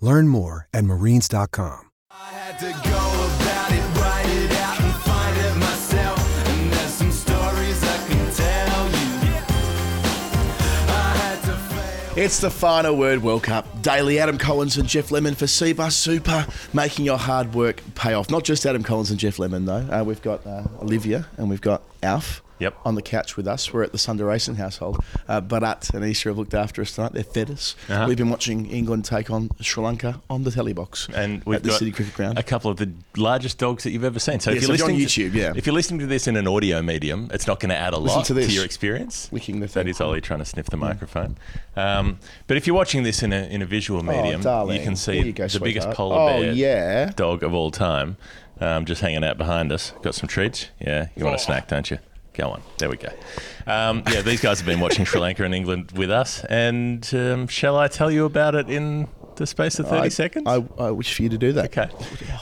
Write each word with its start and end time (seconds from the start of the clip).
Learn 0.00 0.28
more 0.28 0.66
at 0.72 0.84
marines.com. 0.84 1.80
I 2.10 2.32
had 2.32 2.58
to 2.58 2.70
go 2.70 2.96
about 3.36 3.72
it, 3.72 4.00
write 4.00 4.26
it 4.26 4.52
out, 4.58 4.80
and 4.80 4.94
find 5.02 5.36
it 5.36 5.56
myself. 5.58 6.48
And 6.48 6.72
there's 6.72 6.90
some 6.90 7.12
stories 7.12 7.82
I 7.84 7.96
can 8.08 8.32
tell 8.34 8.86
you. 8.86 9.36
I 10.88 11.14
had 11.16 11.40
to 11.44 11.52
fail. 11.56 12.24
It's 12.24 12.40
the 12.40 12.50
final 12.50 12.96
word 12.96 13.22
World 13.22 13.44
Cup. 13.44 13.82
Daily 13.82 14.18
Adam 14.18 14.38
Collins 14.38 14.76
and 14.76 14.88
Geoff 14.88 15.10
Lemon 15.10 15.34
for 15.34 15.44
Cbus 15.46 15.92
Super, 15.92 16.46
making 16.72 17.04
your 17.04 17.18
hard 17.18 17.54
work 17.54 17.82
pay 17.94 18.14
off. 18.14 18.28
Not 18.30 18.44
just 18.44 18.66
Adam 18.66 18.82
Collins 18.82 19.10
and 19.10 19.20
Geoff 19.20 19.38
Lemon, 19.38 19.66
though. 19.66 19.86
Uh, 19.90 20.02
we've 20.04 20.22
got 20.22 20.46
uh, 20.46 20.64
Olivia 20.80 21.26
and 21.36 21.48
we've 21.48 21.60
got 21.60 21.82
Alf. 22.02 22.42
Yep. 22.60 22.76
On 22.84 22.94
the 22.94 23.02
couch 23.02 23.36
with 23.36 23.48
us. 23.48 23.72
We're 23.72 23.82
at 23.82 23.92
the 23.92 23.98
Sundaresan 23.98 24.56
household. 24.56 25.02
Uh, 25.26 25.40
Bharat 25.40 25.92
and 25.94 26.04
Isha 26.04 26.28
have 26.28 26.38
looked 26.38 26.54
after 26.54 26.82
us 26.82 26.94
tonight. 26.94 27.12
They're 27.12 27.24
fed 27.24 27.50
us. 27.50 27.74
Uh-huh. 27.88 28.04
We've 28.06 28.16
been 28.16 28.30
watching 28.30 28.66
England 28.70 29.04
take 29.06 29.30
on 29.30 29.50
Sri 29.60 29.82
Lanka 29.82 30.20
on 30.30 30.44
the 30.44 30.50
telly 30.50 30.72
box 30.72 31.08
and 31.14 31.42
we've 31.44 31.56
at 31.56 31.62
the 31.62 31.72
Sydney 31.72 31.92
Cricket 31.92 32.14
Ground. 32.14 32.38
a 32.38 32.42
couple 32.42 32.70
of 32.70 32.76
the 32.76 32.92
largest 33.16 33.58
dogs 33.58 33.84
that 33.84 33.90
you've 33.92 34.04
ever 34.04 34.18
seen. 34.18 34.40
So 34.40 34.50
Yeah, 34.50 34.56
if 34.58 34.62
you're 34.62 34.74
if 34.74 34.78
you're 34.80 34.88
on 34.90 34.96
listening 34.96 35.30
YouTube, 35.30 35.34
yeah. 35.34 35.52
if 35.56 35.66
you're 35.66 35.74
listening 35.74 36.00
to 36.00 36.06
this 36.06 36.28
in 36.28 36.36
an 36.36 36.46
audio 36.46 36.82
medium, 36.82 37.30
it's 37.32 37.46
not 37.46 37.60
going 37.60 37.70
to 37.70 37.76
add 37.76 37.94
a 37.94 37.98
Listen 37.98 38.18
lot 38.18 38.26
to 38.26 38.34
this. 38.34 38.54
your 38.54 38.64
experience. 38.64 39.32
Licking 39.32 39.60
the 39.60 39.66
That 39.66 39.72
thing. 39.72 39.88
is 39.88 40.00
Ollie 40.00 40.20
trying 40.20 40.40
to 40.40 40.44
sniff 40.44 40.66
the 40.66 40.76
microphone. 40.76 41.36
Um, 41.76 42.18
but 42.46 42.56
if 42.56 42.66
you're 42.66 42.76
watching 42.76 43.02
this 43.04 43.22
in 43.22 43.32
a 43.32 43.42
in 43.44 43.62
a 43.62 43.66
visual 43.66 44.02
medium, 44.02 44.46
oh, 44.46 44.70
you 44.70 44.80
can 44.80 44.96
see 44.96 45.18
you 45.20 45.32
go, 45.32 45.46
the 45.48 45.60
biggest 45.60 45.84
sweetheart. 45.86 45.96
polar 45.96 46.16
oh, 46.16 46.26
bear 46.42 46.52
yeah. 46.52 47.10
dog 47.16 47.42
of 47.42 47.54
all 47.54 47.70
time, 47.70 48.16
um, 48.60 48.84
just 48.84 49.00
hanging 49.00 49.24
out 49.24 49.38
behind 49.38 49.72
us. 49.72 49.92
Got 50.02 50.14
some 50.14 50.28
treats. 50.28 50.68
Yeah, 50.80 51.08
you 51.16 51.22
Oh. 51.22 51.26
want 51.26 51.36
a 51.40 51.42
snack, 51.42 51.68
don't 51.68 51.90
you? 51.90 51.98
Go 52.40 52.52
on. 52.52 52.62
There 52.78 52.88
we 52.88 52.96
go. 52.96 53.10
Um, 53.66 54.02
yeah, 54.10 54.22
these 54.22 54.40
guys 54.40 54.60
have 54.60 54.66
been 54.66 54.80
watching 54.80 55.04
Sri 55.04 55.20
Lanka 55.20 55.44
and 55.44 55.54
England 55.54 55.92
with 55.92 56.10
us, 56.10 56.42
and 56.44 57.06
um, 57.12 57.48
shall 57.48 57.76
I 57.76 57.86
tell 57.86 58.10
you 58.10 58.24
about 58.24 58.54
it 58.54 58.70
in 58.70 59.08
the 59.36 59.46
space 59.46 59.78
of 59.78 59.88
thirty 59.88 60.06
I, 60.06 60.08
seconds? 60.08 60.44
I, 60.46 60.64
I 60.78 60.90
wish 60.90 61.14
for 61.14 61.22
you 61.22 61.28
to 61.28 61.36
do 61.36 61.52
that. 61.52 61.66
Okay. 61.66 61.90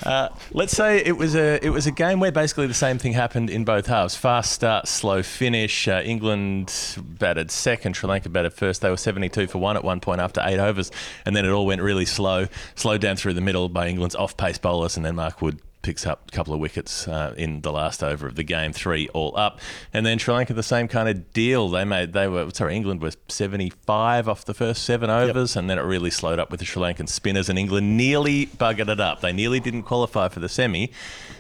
Uh, 0.06 0.28
let's 0.52 0.72
say 0.72 0.98
it 0.98 1.16
was 1.16 1.34
a 1.34 1.58
it 1.66 1.70
was 1.70 1.88
a 1.88 1.91
game 1.91 2.20
where 2.20 2.30
basically 2.30 2.69
the 2.69 2.74
same 2.74 2.98
thing 2.98 3.12
happened 3.12 3.50
in 3.50 3.64
both 3.64 3.88
halves. 3.88 4.14
Fast 4.14 4.52
start, 4.52 4.86
slow 4.86 5.20
finish. 5.24 5.88
Uh, 5.88 6.00
England 6.04 6.72
batted 6.98 7.50
second, 7.50 7.94
Sri 7.94 8.08
Lanka 8.08 8.28
batted 8.28 8.53
first. 8.53 8.81
They 8.82 8.91
were 8.91 8.97
72 8.97 9.48
for 9.48 9.58
one 9.58 9.76
at 9.76 9.82
one 9.82 9.98
point 9.98 10.20
after 10.20 10.41
eight 10.44 10.60
overs, 10.60 10.92
and 11.26 11.34
then 11.34 11.44
it 11.44 11.50
all 11.50 11.66
went 11.66 11.82
really 11.82 12.06
slow. 12.06 12.47
Slowed 12.76 13.00
down 13.00 13.16
through 13.16 13.34
the 13.34 13.41
middle 13.41 13.69
by 13.69 13.88
England's 13.88 14.14
off-pace 14.14 14.58
bowlers, 14.58 14.97
and 14.97 15.04
then 15.04 15.16
Mark 15.16 15.42
Wood 15.42 15.58
picks 15.83 16.06
up 16.06 16.28
a 16.28 16.31
couple 16.33 16.53
of 16.53 16.61
wickets 16.61 17.06
uh, 17.09 17.33
in 17.37 17.61
the 17.61 17.71
last 17.72 18.03
over 18.03 18.27
of 18.27 18.34
the 18.34 18.43
game, 18.43 18.72
three 18.72 19.09
all 19.11 19.33
up, 19.37 19.61
and 19.93 20.05
then 20.05 20.19
Sri 20.19 20.34
Lanka 20.34 20.53
the 20.55 20.62
same 20.62 20.89
kind 20.89 21.09
of 21.09 21.33
deal. 21.33 21.69
They 21.69 21.84
made 21.84 22.12
they 22.12 22.28
were 22.28 22.50
sorry 22.53 22.75
England 22.77 23.00
was 23.00 23.16
75 23.28 24.28
off 24.28 24.44
the 24.44 24.55
first 24.55 24.83
seven 24.84 25.11
overs, 25.11 25.56
and 25.56 25.69
then 25.71 25.78
it 25.78 25.83
really 25.83 26.11
slowed 26.11 26.38
up 26.38 26.50
with 26.50 26.61
the 26.61 26.67
Sri 26.67 26.83
Lankan 26.83 27.09
spinners, 27.09 27.49
and 27.49 27.59
England 27.59 27.97
nearly 27.97 28.47
buggered 28.47 28.88
it 28.88 29.00
up. 29.00 29.21
They 29.21 29.33
nearly 29.33 29.61
didn't 29.61 29.84
qualify 29.84 30.28
for 30.28 30.41
the 30.41 30.49
semi 30.49 30.91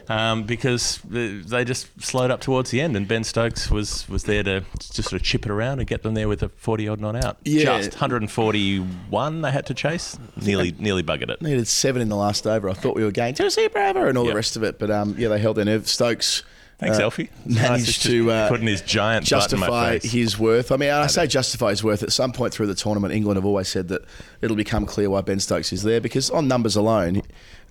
um, 0.08 0.44
because 0.44 1.00
they 1.04 1.64
just 1.64 1.88
slowed 2.00 2.30
up 2.30 2.40
towards 2.40 2.70
the 2.70 2.80
end, 2.80 2.96
and 2.96 3.06
Ben 3.08 3.24
Stokes 3.24 3.70
was 3.70 4.08
was 4.08 4.24
there 4.24 4.42
to 4.44 4.64
just 4.78 4.94
sort 5.10 5.14
of 5.14 5.22
chip 5.22 5.44
it 5.46 5.50
around 5.50 5.78
and 5.80 5.86
get 5.88 6.02
them 6.02 6.14
there 6.14 6.28
with 6.28 6.42
a 6.42 6.48
40 6.48 6.88
odd 6.88 7.00
not 7.00 7.16
out. 7.24 7.38
Yeah. 7.44 7.78
Just 7.78 7.92
141 7.92 9.42
they 9.42 9.50
had 9.50 9.66
to 9.66 9.74
chase. 9.74 10.18
Nearly 10.40 10.74
nearly 10.78 11.02
buggered 11.02 11.30
it. 11.30 11.42
Needed 11.42 11.66
seven 11.68 12.00
in 12.02 12.08
the 12.08 12.16
last 12.16 12.46
over. 12.46 12.68
I 12.68 12.72
thought 12.74 12.96
we 12.96 13.04
were 13.04 13.10
going 13.10 13.34
Tennessee 13.34 13.68
Bravo 13.68 14.06
and 14.08 14.16
all 14.16 14.24
Yep. 14.24 14.32
the 14.32 14.36
rest 14.38 14.56
of 14.56 14.62
it, 14.62 14.78
but 14.78 14.90
um, 14.90 15.14
yeah, 15.18 15.28
they 15.28 15.38
held 15.38 15.56
their 15.56 15.64
nerve. 15.64 15.86
Stokes. 15.88 16.42
Thanks, 16.78 16.98
uh, 16.98 17.02
Elfie. 17.02 17.28
It's 17.44 17.56
nice 17.56 17.98
to 18.04 18.30
uh, 18.30 18.48
putting 18.48 18.68
his 18.68 18.82
giant 18.82 19.28
butt 19.28 19.52
in 19.52 19.58
my 19.58 19.66
justify 19.66 19.98
his 19.98 20.38
worth. 20.38 20.70
I 20.70 20.76
mean, 20.76 20.90
I 20.90 21.08
say 21.08 21.26
justify 21.26 21.70
his 21.70 21.82
worth. 21.82 22.04
At 22.04 22.12
some 22.12 22.30
point 22.32 22.54
through 22.54 22.68
the 22.68 22.74
tournament, 22.76 23.12
England 23.12 23.36
have 23.36 23.44
always 23.44 23.66
said 23.68 23.88
that 23.88 24.02
it'll 24.42 24.56
become 24.56 24.86
clear 24.86 25.10
why 25.10 25.20
Ben 25.22 25.40
Stokes 25.40 25.72
is 25.72 25.82
there 25.82 26.00
because 26.00 26.30
on 26.30 26.46
numbers 26.46 26.76
alone, 26.76 27.22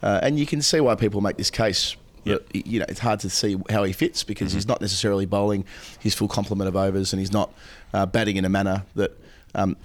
uh, 0.03 0.19
and 0.21 0.37
you 0.37 0.45
can 0.45 0.61
see 0.61 0.81
why 0.81 0.95
people 0.95 1.21
make 1.21 1.37
this 1.37 1.49
case. 1.49 1.95
Yep. 2.25 2.47
You 2.53 2.79
know, 2.79 2.85
it's 2.89 2.99
hard 2.99 3.21
to 3.21 3.29
see 3.29 3.55
how 3.69 3.85
he 3.85 3.93
fits 3.93 4.23
because 4.25 4.49
Mm-hmm. 4.49 4.57
he's 4.57 4.67
not 4.67 4.81
necessarily 4.81 5.25
bowling 5.25 5.63
his 5.99 6.13
full 6.13 6.27
complement 6.27 6.67
of 6.67 6.75
overs, 6.75 7.13
and 7.13 7.21
he's 7.21 7.31
not 7.31 7.53
uh, 7.93 8.05
batting 8.05 8.35
in 8.35 8.43
a 8.45 8.49
manner 8.49 8.83
that. 8.95 9.11
Um, 9.55 9.75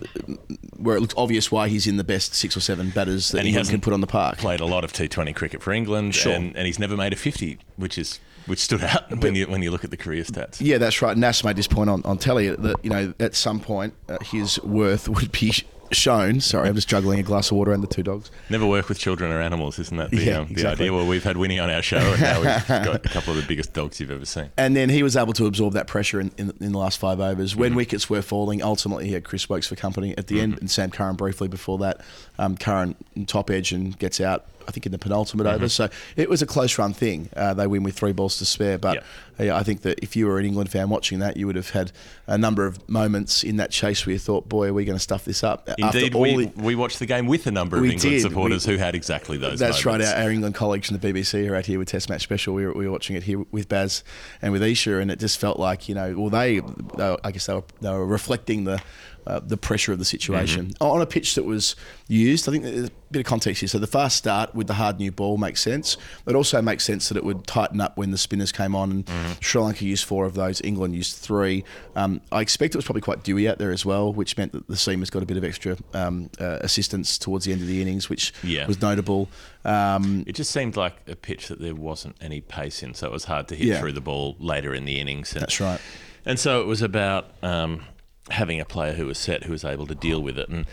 where 0.77 0.97
it 0.97 1.01
looks 1.01 1.15
obvious 1.17 1.51
why 1.51 1.69
he's 1.69 1.87
in 1.87 1.97
the 1.97 2.05
best 2.05 2.35
six 2.35 2.57
or 2.57 2.61
seven 2.61 2.91
batters 2.91 3.31
that 3.31 3.39
and 3.39 3.49
he 3.49 3.55
can 3.55 3.81
put 3.81 3.93
on 3.93 4.01
the 4.01 4.07
park. 4.07 4.37
Played 4.39 4.61
a 4.61 4.67
lot 4.67 4.85
of 4.85 4.93
T20 4.93 5.35
cricket 5.35 5.63
for 5.63 5.73
England, 5.73 6.15
Sure. 6.15 6.33
and, 6.33 6.55
and 6.57 6.67
he's 6.67 6.79
never 6.79 6.97
made 6.97 7.13
a 7.13 7.17
50, 7.17 7.59
which 7.77 7.97
is 7.97 8.21
which 8.47 8.59
stood 8.59 8.83
out 8.83 9.09
when 9.21 9.35
you 9.37 9.47
when 9.47 9.63
you 9.63 9.71
look 9.71 9.85
at 9.85 9.91
the 9.91 9.97
career 9.97 10.25
stats. 10.25 10.57
Yeah, 10.61 10.79
that's 10.79 11.01
right. 11.01 11.17
Nass 11.17 11.45
made 11.45 11.57
this 11.57 11.69
point 11.69 11.89
on, 11.89 12.03
on 12.05 12.19
telly 12.19 12.49
that 12.49 12.77
you 12.83 12.91
know 12.91 13.15
at 13.21 13.35
some 13.35 13.61
point 13.61 13.95
uh, 14.09 14.19
his 14.23 14.61
worth 14.63 15.09
would 15.15 15.31
be 15.33 15.55
shown. 15.95 16.41
Sorry, 16.41 16.69
I'm 16.69 16.75
just 16.75 16.89
juggling 16.89 17.19
a 17.21 17.23
glass 17.23 17.51
of 17.51 17.57
water 17.57 17.73
and 17.73 17.83
the 17.83 17.87
two 17.87 18.03
dogs. 18.03 18.31
Never 18.51 18.67
work 18.67 18.89
with 18.89 18.99
children 18.99 19.31
or 19.31 19.41
animals, 19.41 19.79
isn't 19.79 19.97
that 19.97 20.11
the, 20.11 20.23
Yeah, 20.25 20.39
um, 20.39 20.47
the 20.47 20.53
exactly. 20.53 20.87
idea? 20.87 20.97
Well, 20.97 21.07
we've 21.07 21.25
had 21.25 21.37
Winnie 21.37 21.59
on 21.59 21.71
our 21.71 21.83
show, 21.83 21.99
and 21.99 22.21
now 22.21 22.37
we've 22.41 22.69
got 22.85 23.07
a 23.07 23.09
couple 23.09 23.33
of 23.33 23.41
the 23.41 23.47
biggest 23.47 23.73
dogs 23.73 24.01
you've 24.01 24.11
ever 24.11 24.25
seen. 24.25 24.51
And 24.57 24.75
then 24.77 24.89
he 24.89 25.03
was 25.03 25.17
able 25.17 25.33
to 25.35 25.47
absorb 25.47 25.75
that 25.75 25.87
pressure 25.87 26.21
in, 26.21 26.31
in, 26.39 26.53
in 26.61 26.73
the 26.73 26.79
last 26.79 26.99
five 26.99 27.21
overs. 27.21 27.53
Mm-hmm. 27.53 27.61
When 27.61 27.75
wickets 27.75 28.09
were 28.11 28.23
falling, 28.23 28.63
ultimately 28.63 29.07
he 29.07 29.13
had 29.13 29.25
Chris 29.25 29.49
Woakes 29.49 29.69
for 29.69 29.77
company 29.77 30.17
at 30.17 30.27
the 30.27 30.41
end 30.41 30.59
and 30.59 30.71
Sam 30.71 30.91
Curran 30.91 31.17
briefly 31.17 31.49
before 31.49 31.79
that. 31.79 32.01
Um, 32.39 32.57
Curran 32.57 32.97
top 33.27 33.51
edge 33.51 33.73
and 33.73 33.99
gets 33.99 34.21
out, 34.21 34.47
I 34.69 34.71
think, 34.71 34.87
in 34.87 34.93
the 34.93 34.99
penultimate 34.99 35.47
Mm-hmm. 35.47 35.55
over. 35.57 35.69
So 35.69 35.89
it 36.17 36.29
was 36.31 36.43
a 36.43 36.47
close 36.47 36.79
run 36.79 36.93
thing. 36.93 37.29
Uh, 37.37 37.55
they 37.55 37.67
win 37.67 37.83
with 37.83 37.95
three 37.97 38.13
balls 38.13 38.39
to 38.39 38.45
spare. 38.45 38.79
But 38.79 38.95
Yep. 38.95 39.05
yeah, 39.49 39.57
I 39.57 39.63
think 39.63 39.83
that 39.83 39.99
if 40.03 40.15
you 40.17 40.27
were 40.27 40.39
an 40.39 40.47
England 40.47 40.71
fan 40.71 40.89
watching 40.89 41.19
that, 41.21 41.37
you 41.37 41.47
would 41.47 41.57
have 41.57 41.71
had 41.71 41.93
a 42.27 42.37
number 42.39 42.67
of 42.67 42.89
moments 42.89 43.43
in 43.43 43.57
that 43.57 43.71
chase 43.71 44.07
where 44.07 44.13
you 44.13 44.19
thought, 44.19 44.49
boy, 44.49 44.69
are 44.69 44.73
we 44.75 44.85
going 44.85 44.97
to 44.97 45.03
stuff 45.03 45.25
this 45.25 45.43
up? 45.43 45.69
After 45.83 45.99
Indeed, 45.99 46.15
we, 46.15 46.47
the- 46.47 46.63
we 46.63 46.75
watched 46.75 46.99
the 46.99 47.07
game 47.07 47.27
with 47.27 47.47
a 47.47 47.51
number 47.51 47.77
of 47.77 47.85
England 47.85 48.01
did. 48.03 48.21
supporters 48.23 48.67
We- 48.67 48.75
who 48.75 48.79
had 48.79 48.95
exactly 48.95 49.37
those. 49.39 49.59
That's 49.59 49.85
moments. 49.85 50.07
right. 50.09 50.17
Our, 50.19 50.25
our 50.25 50.31
England 50.31 50.55
colleagues 50.55 50.89
from 50.89 50.99
the 50.99 51.13
BBC 51.13 51.49
are 51.51 51.57
out 51.57 51.67
here 51.67 51.79
with 51.79 51.89
Test 51.89 52.09
Match 52.09 52.23
Special. 52.23 52.55
We 52.55 52.67
were, 52.67 52.73
we 52.73 52.87
were 52.87 52.93
watching 52.93 53.17
it 53.17 53.23
here 53.25 53.45
with 53.51 53.69
Baz 53.69 54.05
and 54.41 54.53
with 54.53 54.63
Isha, 54.63 54.99
and 54.99 55.11
it 55.11 55.19
just 55.19 55.39
felt 55.39 55.59
like 55.59 55.89
you 55.89 55.95
know, 55.95 56.15
well, 56.17 56.31
they, 56.31 56.61
they 56.97 57.17
I 57.25 57.31
guess 57.33 57.47
they 57.47 57.55
were, 57.55 57.65
they 57.81 57.91
were 57.91 58.07
reflecting 58.07 58.65
the 58.65 58.81
uh, 59.27 59.41
the 59.41 59.57
pressure 59.57 59.93
of 59.93 59.99
the 59.99 60.05
situation 60.05 60.67
Mm-hmm. 60.67 60.83
on 60.85 61.01
a 61.01 61.07
pitch 61.07 61.35
that 61.37 61.45
was 61.45 61.77
used. 62.09 62.49
I 62.49 62.53
think 62.53 62.65
there's 62.65 62.89
a 62.89 62.93
bit 63.11 63.21
of 63.21 63.27
context 63.27 63.61
here. 63.61 63.69
So 63.69 63.79
the 63.79 63.87
fast 63.87 64.17
start 64.17 64.55
with 64.55 64.67
the 64.67 64.75
hard 64.75 64.99
new 64.99 65.11
ball 65.13 65.39
makes 65.39 65.61
sense. 65.61 65.97
It 66.27 66.35
also 66.35 66.61
makes 66.63 66.85
sense 66.85 67.09
that 67.09 67.17
it 67.17 67.25
would 67.25 67.47
tighten 67.47 67.81
up 67.81 67.97
when 67.97 68.11
the 68.11 68.19
spinners 68.19 68.53
came 68.53 68.75
on. 68.75 68.91
And 68.91 69.07
Mm-hmm. 69.07 69.33
Sri 69.41 69.61
Lanka 69.63 69.85
used 69.85 70.05
four 70.05 70.25
of 70.27 70.35
those. 70.35 70.61
England 70.63 70.95
used 70.95 71.17
three. 71.17 71.65
Um, 71.97 72.21
I 72.31 72.41
expect 72.41 72.75
it 72.75 72.79
was 72.79 72.85
probably 72.85 73.03
quite 73.03 73.23
dewy 73.23 73.49
out 73.49 73.59
there 73.59 73.71
as 73.73 73.85
well, 73.87 74.13
which 74.13 74.37
meant 74.37 74.53
that 74.53 74.67
the 74.69 74.75
seamers 74.75 75.11
got 75.11 75.23
a 75.23 75.27
bit 75.27 75.37
of 75.37 75.45
extra 75.45 75.77
um, 75.95 76.31
uh, 76.41 76.59
assistance 76.61 77.19
towards 77.19 77.45
the 77.45 77.53
end 77.53 77.61
of 77.63 77.69
the 77.69 77.81
innings, 77.83 78.09
which 78.09 78.33
Yeah. 78.43 78.67
was 78.67 78.81
notable. 78.83 79.29
Um, 79.65 80.25
It 80.27 80.35
just 80.35 80.51
seemed 80.51 80.77
like 80.77 80.95
a 81.09 81.15
pitch 81.17 81.49
that 81.49 81.61
there 81.61 81.75
wasn't 81.75 82.17
any 82.21 82.41
pace 82.41 82.83
in, 82.83 82.95
so 82.95 83.07
it 83.07 83.13
was 83.13 83.25
hard 83.25 83.49
to 83.49 83.55
hit 83.55 83.67
Yeah. 83.69 83.81
through 83.81 83.93
the 83.93 84.01
ball 84.01 84.37
later 84.41 84.75
in 84.75 84.85
the 84.85 84.99
innings. 84.99 85.33
And, 85.33 85.43
That's 85.43 85.61
right. 85.61 85.81
And 86.25 86.39
so 86.39 86.61
it 86.61 86.67
was 86.67 86.83
about 86.83 87.33
um, 87.43 87.83
having 88.33 88.61
a 88.61 88.65
player 88.65 88.93
who 88.95 89.07
was 89.07 89.19
set, 89.19 89.45
who 89.45 89.53
was 89.53 89.65
able 89.65 89.87
to 89.87 89.95
deal 89.95 90.21
with 90.21 90.39
it, 90.39 90.49
and 90.49 90.67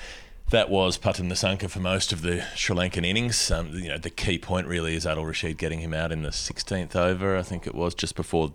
that 0.52 0.70
was 0.70 0.98
Pathum 0.98 1.30
Nissanka 1.30 1.70
for 1.70 1.80
most 1.80 2.12
of 2.12 2.22
the 2.22 2.44
Sri 2.56 2.76
Lankan 2.76 3.06
innings. 3.06 3.52
Um, 3.52 3.70
you 3.74 3.90
know, 3.90 3.98
the 3.98 4.10
key 4.10 4.40
point 4.40 4.68
really 4.68 4.96
is 4.96 5.06
Adil 5.06 5.28
Rashid 5.28 5.58
getting 5.58 5.80
him 5.80 5.94
out 5.94 6.12
in 6.12 6.24
the 6.24 6.30
16th 6.30 6.96
over, 6.96 7.38
I 7.38 7.44
think 7.44 7.68
it 7.68 7.76
was, 7.76 7.94
just 7.94 8.16
before 8.16 8.54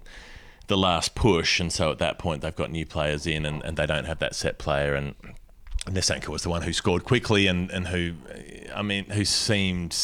the 0.66 0.76
last 0.76 1.14
push. 1.14 1.60
And 1.60 1.72
so 1.72 1.90
at 1.92 1.98
that 1.98 2.18
point, 2.18 2.42
they've 2.42 2.54
got 2.54 2.70
new 2.70 2.84
players 2.84 3.26
in, 3.26 3.46
and, 3.46 3.62
and 3.62 3.76
they 3.76 3.86
don't 3.86 4.06
have 4.06 4.18
that 4.18 4.34
set 4.34 4.58
player. 4.58 4.94
And 4.94 5.14
Nissanka 5.86 6.28
was 6.28 6.42
the 6.42 6.48
one 6.48 6.62
who 6.62 6.72
scored 6.72 7.04
quickly 7.04 7.46
and, 7.46 7.70
and 7.70 7.88
who, 7.88 8.14
I 8.74 8.82
mean, 8.82 9.04
who 9.10 9.24
seemed 9.24 9.96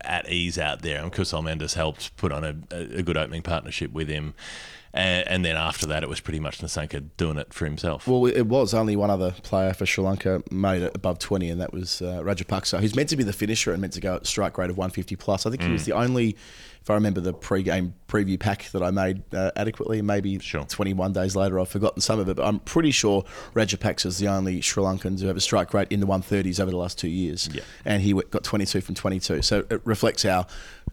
at 0.00 0.30
ease 0.30 0.58
out 0.58 0.80
there. 0.80 1.02
And 1.02 1.12
Kusal 1.12 1.42
Mendis 1.42 1.74
helped 1.74 2.16
put 2.16 2.32
on 2.32 2.44
a, 2.44 2.56
a 2.70 3.02
good 3.02 3.18
opening 3.18 3.42
partnership 3.42 3.92
with 3.92 4.08
him. 4.08 4.34
And, 4.96 5.28
and 5.28 5.44
then 5.44 5.56
after 5.56 5.86
that, 5.86 6.02
it 6.02 6.08
was 6.08 6.20
pretty 6.20 6.40
much 6.40 6.58
Nissanka 6.60 7.04
doing 7.16 7.36
it 7.36 7.52
for 7.52 7.64
himself. 7.66 8.08
Well, 8.08 8.26
it 8.26 8.42
was 8.46 8.72
only 8.74 8.96
one 8.96 9.10
other 9.10 9.32
player 9.42 9.74
for 9.74 9.84
Sri 9.86 10.02
Lanka 10.02 10.42
made 10.50 10.82
it 10.82 10.92
above 10.94 11.18
20, 11.18 11.50
and 11.50 11.60
that 11.60 11.72
was 11.72 12.00
uh, 12.02 12.22
Rajapaksa, 12.24 12.80
who's 12.80 12.96
meant 12.96 13.10
to 13.10 13.16
be 13.16 13.22
the 13.22 13.32
finisher 13.32 13.72
and 13.72 13.80
meant 13.80 13.92
to 13.92 14.00
go 14.00 14.14
at 14.16 14.26
strike 14.26 14.56
rate 14.58 14.70
of 14.70 14.76
150 14.78 15.14
plus. 15.16 15.44
I 15.46 15.50
think 15.50 15.62
he 15.62 15.70
was 15.70 15.82
Mm. 15.82 15.84
the 15.86 15.92
only, 15.92 16.36
if 16.86 16.90
I 16.90 16.94
remember 16.94 17.20
the 17.20 17.32
pre-game 17.32 17.94
preview 18.06 18.38
pack 18.38 18.70
that 18.70 18.80
I 18.80 18.92
made 18.92 19.20
uh, 19.34 19.50
adequately, 19.56 20.00
maybe 20.02 20.38
Sure. 20.38 20.62
21 20.62 21.12
days 21.12 21.34
later 21.34 21.58
I've 21.58 21.68
forgotten 21.68 22.00
some 22.00 22.20
of 22.20 22.28
it, 22.28 22.36
but 22.36 22.46
I'm 22.46 22.60
pretty 22.60 22.92
sure 22.92 23.24
Rajapaksa 23.54 24.06
is 24.06 24.18
the 24.18 24.28
only 24.28 24.60
Sri 24.60 24.84
Lankan 24.84 25.18
to 25.18 25.26
have 25.26 25.36
a 25.36 25.40
strike 25.40 25.74
rate 25.74 25.88
in 25.90 25.98
the 25.98 26.06
130s 26.06 26.60
over 26.60 26.70
the 26.70 26.76
last 26.76 26.96
two 26.96 27.08
years. 27.08 27.48
Yeah. 27.52 27.62
And 27.84 28.02
he 28.04 28.12
got 28.12 28.44
22 28.44 28.82
from 28.82 28.94
22. 28.94 29.42
So 29.42 29.64
it 29.68 29.80
reflects 29.84 30.22
how, 30.22 30.46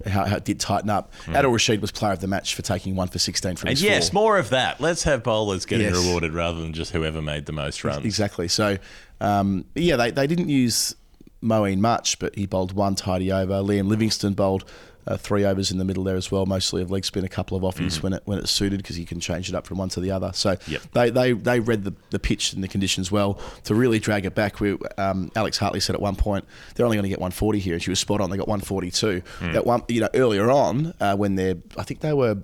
how, 0.07 0.25
how 0.25 0.37
it 0.37 0.45
did 0.45 0.59
tighten 0.59 0.89
up. 0.89 1.13
Mm. 1.25 1.35
Adil 1.39 1.51
Rashid 1.51 1.79
was 1.79 1.91
player 1.91 2.13
of 2.13 2.21
the 2.21 2.27
match 2.27 2.55
for 2.55 2.63
taking 2.63 2.95
one 2.95 3.07
for 3.09 3.19
16 3.19 3.55
from 3.57 3.69
And 3.69 3.79
yes, 3.79 4.11
more 4.11 4.39
of 4.39 4.49
that. 4.49 4.81
Let's 4.81 5.03
have 5.03 5.21
bowlers 5.21 5.67
getting 5.67 5.85
Yes. 5.85 5.95
rewarded 6.03 6.33
rather 6.33 6.59
than 6.59 6.73
just 6.73 6.91
whoever 6.91 7.21
made 7.21 7.45
the 7.45 7.53
most 7.53 7.83
runs. 7.83 8.03
Exactly. 8.03 8.47
So, 8.47 8.79
um, 9.21 9.65
yeah, 9.75 9.97
they, 9.97 10.09
they 10.09 10.25
didn't 10.25 10.49
use 10.49 10.95
Moeen 11.43 11.77
much, 11.77 12.17
but 12.17 12.33
he 12.33 12.47
bowled 12.47 12.73
one 12.73 12.95
tidy 12.95 13.31
over. 13.31 13.53
Liam 13.61 13.87
Livingston 13.89 14.33
bowled 14.33 14.65
uh, 15.07 15.17
three 15.17 15.43
overs 15.45 15.71
in 15.71 15.77
the 15.77 15.85
middle 15.85 16.03
there 16.03 16.15
as 16.15 16.31
well, 16.31 16.45
mostly 16.45 16.81
of 16.81 16.89
leg 16.91 17.05
spin, 17.05 17.23
a 17.25 17.29
couple 17.29 17.55
of 17.57 17.63
offies 17.63 18.01
when 18.03 18.13
it 18.13 18.21
when 18.25 18.37
it 18.39 18.47
suited 18.47 18.77
because 18.77 18.95
he 18.95 19.05
can 19.05 19.19
change 19.19 19.49
it 19.49 19.55
up 19.55 19.65
from 19.67 19.77
one 19.77 19.89
to 19.89 19.99
the 19.99 20.11
other. 20.11 20.31
So 20.33 20.55
Yep. 20.67 20.81
they, 20.93 21.09
they 21.09 21.31
they 21.33 21.59
read 21.59 21.83
the, 21.83 21.93
the 22.11 22.19
pitch 22.19 22.53
and 22.53 22.63
the 22.63 22.67
conditions 22.67 23.11
well 23.11 23.39
to 23.65 23.75
really 23.75 23.99
drag 23.99 24.25
it 24.25 24.35
back. 24.35 24.59
We, 24.59 24.77
um, 24.97 25.31
Alex 25.35 25.57
Hartley 25.57 25.79
said 25.79 25.95
at 25.95 26.01
one 26.01 26.15
point 26.15 26.45
they're 26.75 26.85
only 26.85 26.97
going 26.97 27.03
to 27.03 27.09
get 27.09 27.19
140 27.19 27.59
here, 27.59 27.73
and 27.73 27.81
she 27.83 27.89
was 27.89 27.99
spot 27.99 28.21
on. 28.21 28.29
They 28.29 28.37
got 28.37 28.47
142. 28.47 29.21
That 29.53 29.65
one, 29.65 29.83
you 29.87 30.01
know, 30.01 30.09
earlier 30.13 30.49
on 30.51 30.93
uh, 30.99 31.15
when 31.15 31.35
they're 31.35 31.55
I 31.77 31.83
think 31.83 31.99
they 32.01 32.13
were 32.13 32.37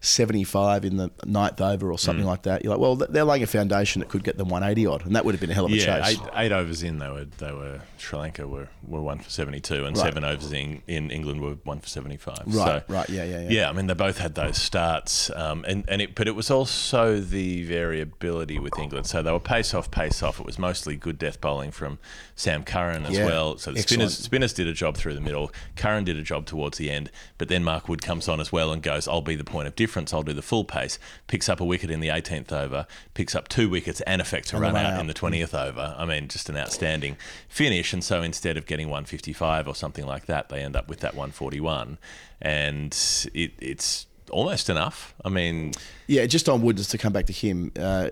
75 0.00 0.84
in 0.84 0.96
the 0.96 1.10
ninth 1.24 1.60
over 1.60 1.90
or 1.92 1.98
something 1.98 2.24
like 2.26 2.42
that. 2.42 2.64
You're 2.64 2.72
like, 2.72 2.80
well, 2.80 2.96
they're 2.96 3.24
laying 3.24 3.42
a 3.42 3.46
foundation 3.46 4.00
that 4.00 4.08
could 4.08 4.24
get 4.24 4.36
them 4.36 4.48
180 4.48 4.86
odd, 4.86 5.06
and 5.06 5.14
that 5.16 5.24
would 5.24 5.32
have 5.34 5.40
been 5.40 5.50
a 5.50 5.54
hell 5.54 5.66
of 5.66 5.72
a 5.72 5.76
Yeah, 5.76 6.00
chase. 6.02 6.18
eight, 6.20 6.28
eight 6.34 6.52
overs 6.52 6.82
in, 6.82 6.98
they 6.98 7.08
were 7.08 7.24
they 7.38 7.52
were 7.52 7.80
Sri 7.98 8.18
Lanka 8.18 8.46
were, 8.48 8.68
were 8.86 9.00
one 9.00 9.18
for 9.20 9.30
seventy 9.30 9.60
two, 9.60 9.84
and 9.86 9.96
Right. 9.96 10.04
seven 10.04 10.24
overs 10.24 10.52
in, 10.52 10.82
in 10.88 11.10
England 11.10 11.40
were 11.40 11.54
one 11.64 11.78
for 11.80 11.88
seventy 11.88 12.01
five. 12.16 12.42
Right, 12.46 12.82
so, 12.86 12.92
right, 12.92 13.08
yeah, 13.08 13.24
yeah, 13.24 13.40
yeah. 13.42 13.48
Yeah, 13.50 13.70
I 13.70 13.72
mean 13.72 13.86
they 13.86 13.94
both 13.94 14.18
had 14.18 14.34
those 14.34 14.58
starts, 14.58 15.30
um, 15.30 15.64
and 15.66 15.84
and 15.88 16.02
it, 16.02 16.14
but 16.14 16.28
it 16.28 16.34
was 16.34 16.50
also 16.50 17.20
the 17.20 17.64
variability 17.64 18.58
with 18.58 18.78
England. 18.78 19.06
So 19.06 19.22
they 19.22 19.32
were 19.32 19.40
pace 19.40 19.74
off, 19.74 19.90
pace 19.90 20.22
off. 20.22 20.40
It 20.40 20.46
was 20.46 20.58
mostly 20.58 20.96
good 20.96 21.18
death 21.18 21.40
bowling 21.40 21.70
from 21.70 21.98
Sam 22.34 22.64
Curran 22.64 23.06
as 23.06 23.16
Yeah, 23.16 23.26
well. 23.26 23.58
So 23.58 23.72
the 23.72 23.80
spinners 23.82 24.16
spinners 24.18 24.52
did 24.52 24.66
a 24.66 24.72
job 24.72 24.96
through 24.96 25.14
the 25.14 25.20
middle. 25.20 25.52
Curran 25.76 26.04
did 26.04 26.16
a 26.16 26.22
job 26.22 26.46
towards 26.46 26.78
the 26.78 26.90
end, 26.90 27.10
but 27.38 27.48
then 27.48 27.64
Mark 27.64 27.88
Wood 27.88 28.02
comes 28.02 28.28
on 28.28 28.40
as 28.40 28.50
well 28.52 28.72
and 28.72 28.82
goes, 28.82 29.06
"I'll 29.08 29.20
be 29.20 29.36
the 29.36 29.44
point 29.44 29.68
of 29.68 29.76
difference. 29.76 30.12
I'll 30.12 30.22
do 30.22 30.32
the 30.32 30.42
full 30.42 30.64
pace." 30.64 30.98
Picks 31.26 31.48
up 31.48 31.60
a 31.60 31.64
wicket 31.64 31.90
in 31.90 32.00
the 32.00 32.08
18th 32.08 32.52
over, 32.52 32.86
picks 33.14 33.34
up 33.34 33.48
two 33.48 33.68
wickets 33.68 34.00
and 34.02 34.20
effects 34.20 34.52
a 34.52 34.56
And 34.56 34.62
run 34.62 34.74
run 34.74 34.86
out 34.86 34.94
out. 34.94 35.00
in 35.00 35.06
the 35.06 35.14
20th 35.14 35.54
over. 35.54 35.94
I 35.98 36.04
mean, 36.04 36.28
just 36.28 36.48
an 36.48 36.56
outstanding 36.56 37.16
finish. 37.48 37.92
And 37.92 38.02
so 38.02 38.22
instead 38.22 38.56
of 38.56 38.66
getting 38.66 38.88
155 38.88 39.68
or 39.68 39.74
something 39.74 40.06
like 40.06 40.26
that, 40.26 40.48
they 40.48 40.62
end 40.62 40.76
up 40.76 40.88
with 40.88 41.00
that 41.00 41.14
141, 41.14 41.91
and 42.40 42.92
it, 43.34 43.52
it's 43.60 44.06
almost 44.30 44.68
enough. 44.70 45.14
I 45.24 45.28
mean, 45.28 45.72
Yeah, 46.06 46.26
just 46.26 46.48
on 46.48 46.62
Wood, 46.62 46.76
just 46.76 46.90
to 46.92 46.98
come 46.98 47.12
back 47.12 47.26
to 47.26 47.32
him, 47.32 47.72
uh, 47.78 48.08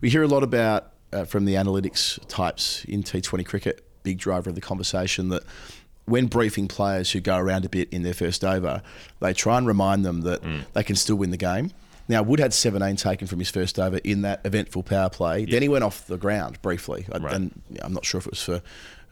we 0.00 0.10
hear 0.10 0.22
a 0.22 0.28
lot 0.28 0.42
about 0.42 0.92
uh, 1.12 1.24
from 1.24 1.44
the 1.44 1.54
analytics 1.54 2.18
types 2.28 2.84
in 2.84 3.02
T20 3.02 3.44
cricket, 3.46 3.84
big 4.02 4.18
driver 4.18 4.50
of 4.50 4.54
the 4.54 4.60
conversation, 4.60 5.28
that 5.30 5.42
when 6.04 6.26
briefing 6.26 6.68
players 6.68 7.10
who 7.12 7.20
go 7.20 7.36
around 7.36 7.64
a 7.64 7.68
bit 7.68 7.88
in 7.92 8.02
their 8.02 8.14
first 8.14 8.44
over, 8.44 8.82
they 9.20 9.32
try 9.32 9.58
and 9.58 9.66
remind 9.66 10.04
them 10.04 10.22
that 10.22 10.42
Mm. 10.42 10.64
they 10.72 10.82
can 10.82 10.96
still 10.96 11.16
win 11.16 11.30
the 11.30 11.36
game. 11.36 11.70
Now, 12.10 12.22
Wood 12.22 12.40
had 12.40 12.54
17 12.54 12.96
taken 12.96 13.26
from 13.28 13.38
his 13.38 13.50
first 13.50 13.78
over 13.78 13.98
in 13.98 14.22
that 14.22 14.40
eventful 14.44 14.82
power 14.84 15.10
play. 15.10 15.44
Then 15.44 15.60
he 15.60 15.68
went 15.68 15.84
off 15.84 16.06
the 16.06 16.16
ground 16.16 16.60
briefly. 16.62 17.04
Right. 17.10 17.34
And 17.34 17.60
I'm 17.82 17.92
not 17.92 18.06
sure 18.06 18.18
if 18.18 18.26
it 18.26 18.32
was 18.32 18.42
for 18.42 18.62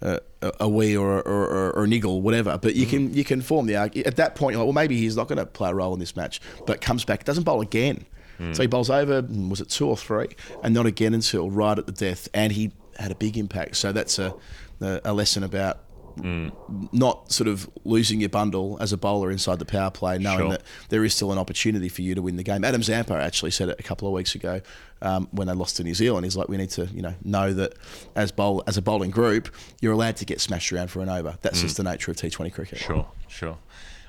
uh, 0.03 0.19
a- 0.43 0.53
a 0.61 0.69
wee 0.69 0.97
or, 0.97 1.21
or, 1.23 1.47
or, 1.47 1.73
or 1.73 1.85
a 1.85 1.87
niggle, 1.87 2.21
whatever. 2.21 2.59
But 2.59 2.75
Mm. 2.75 2.77
you 2.77 2.87
can 2.87 3.15
you 3.15 3.25
can 3.25 3.41
form 3.41 3.67
the 3.67 3.77
argument. 3.77 4.07
At 4.07 4.17
that 4.17 4.35
point, 4.35 4.53
you're 4.55 4.61
like, 4.63 4.67
well, 4.75 4.83
maybe 4.85 4.97
he's 4.99 5.17
not 5.17 5.29
going 5.29 5.39
to 5.39 5.47
play 5.47 5.71
a 5.71 5.75
role 5.75 5.95
in 5.95 6.01
this 6.01 6.15
match, 6.17 6.41
but 6.67 6.81
comes 6.81 7.05
back, 7.05 7.25
doesn't 7.25 7.45
bowl 7.45 7.61
again. 7.61 8.05
Mm. 8.39 8.55
So 8.55 8.63
he 8.63 8.67
bowls 8.67 8.91
over, 8.91 9.23
mm, 9.23 9.49
was 9.49 9.61
it 9.63 9.71
two 9.71 9.89
or 9.89 9.97
three, 9.97 10.29
and 10.63 10.75
not 10.75 10.85
again 10.87 11.15
until 11.15 11.51
right 11.51 11.79
at 11.79 11.87
the 11.87 11.93
death, 11.93 12.29
and 12.35 12.53
he 12.53 12.73
had 12.99 13.11
a 13.11 13.15
big 13.15 13.37
impact. 13.39 13.77
So 13.77 13.93
that's 13.93 14.19
a, 14.19 14.35
a 14.81 15.13
lesson 15.15 15.43
about. 15.43 15.79
Mm. 16.17 16.53
Not 16.93 17.31
sort 17.31 17.49
of 17.49 17.69
losing 17.85 18.21
your 18.21 18.29
bundle 18.31 18.79
as 18.81 18.93
a 18.93 18.97
bowler 18.97 19.31
inside 19.31 19.59
the 19.59 19.65
power 19.65 19.91
play, 19.91 20.19
knowing 20.19 20.39
Sure. 20.39 20.51
that 20.51 20.63
there 20.89 21.05
is 21.05 21.15
still 21.15 21.31
an 21.33 21.39
opportunity 21.39 21.89
for 21.89 22.03
you 22.03 22.15
to 22.15 22.23
win 22.23 22.37
the 22.37 22.43
game. 22.43 22.65
Adam 22.65 22.83
Zampa 22.83 23.15
actually 23.15 23.51
said 23.51 23.69
it 23.69 23.79
a 23.79 23.83
couple 23.83 24.09
of 24.09 24.15
weeks 24.15 24.35
ago 24.35 24.61
um, 25.03 25.29
when 25.31 25.47
they 25.49 25.55
lost 25.55 25.77
to 25.77 25.85
New 25.85 25.95
Zealand. 25.95 26.25
He's 26.25 26.37
like, 26.37 26.49
we 26.49 26.57
need 26.57 26.71
to, 26.71 26.87
you 26.87 27.03
know, 27.03 27.15
know 27.23 27.53
that 27.53 27.75
as 28.15 28.33
bowl 28.33 28.63
as 28.67 28.77
a 28.77 28.83
bowling 28.83 29.11
group, 29.11 29.49
you're 29.81 29.93
allowed 29.93 30.17
to 30.17 30.25
get 30.25 30.41
smashed 30.41 30.73
around 30.73 30.89
for 30.89 31.01
an 31.03 31.09
over. 31.09 31.37
That's 31.43 31.61
just 31.61 31.77
the 31.77 31.83
nature 31.83 32.11
of 32.11 32.17
T20 32.17 32.53
cricket. 32.53 32.79
Mm. 32.79 32.87
sure, 32.87 33.07
sure. 33.29 33.59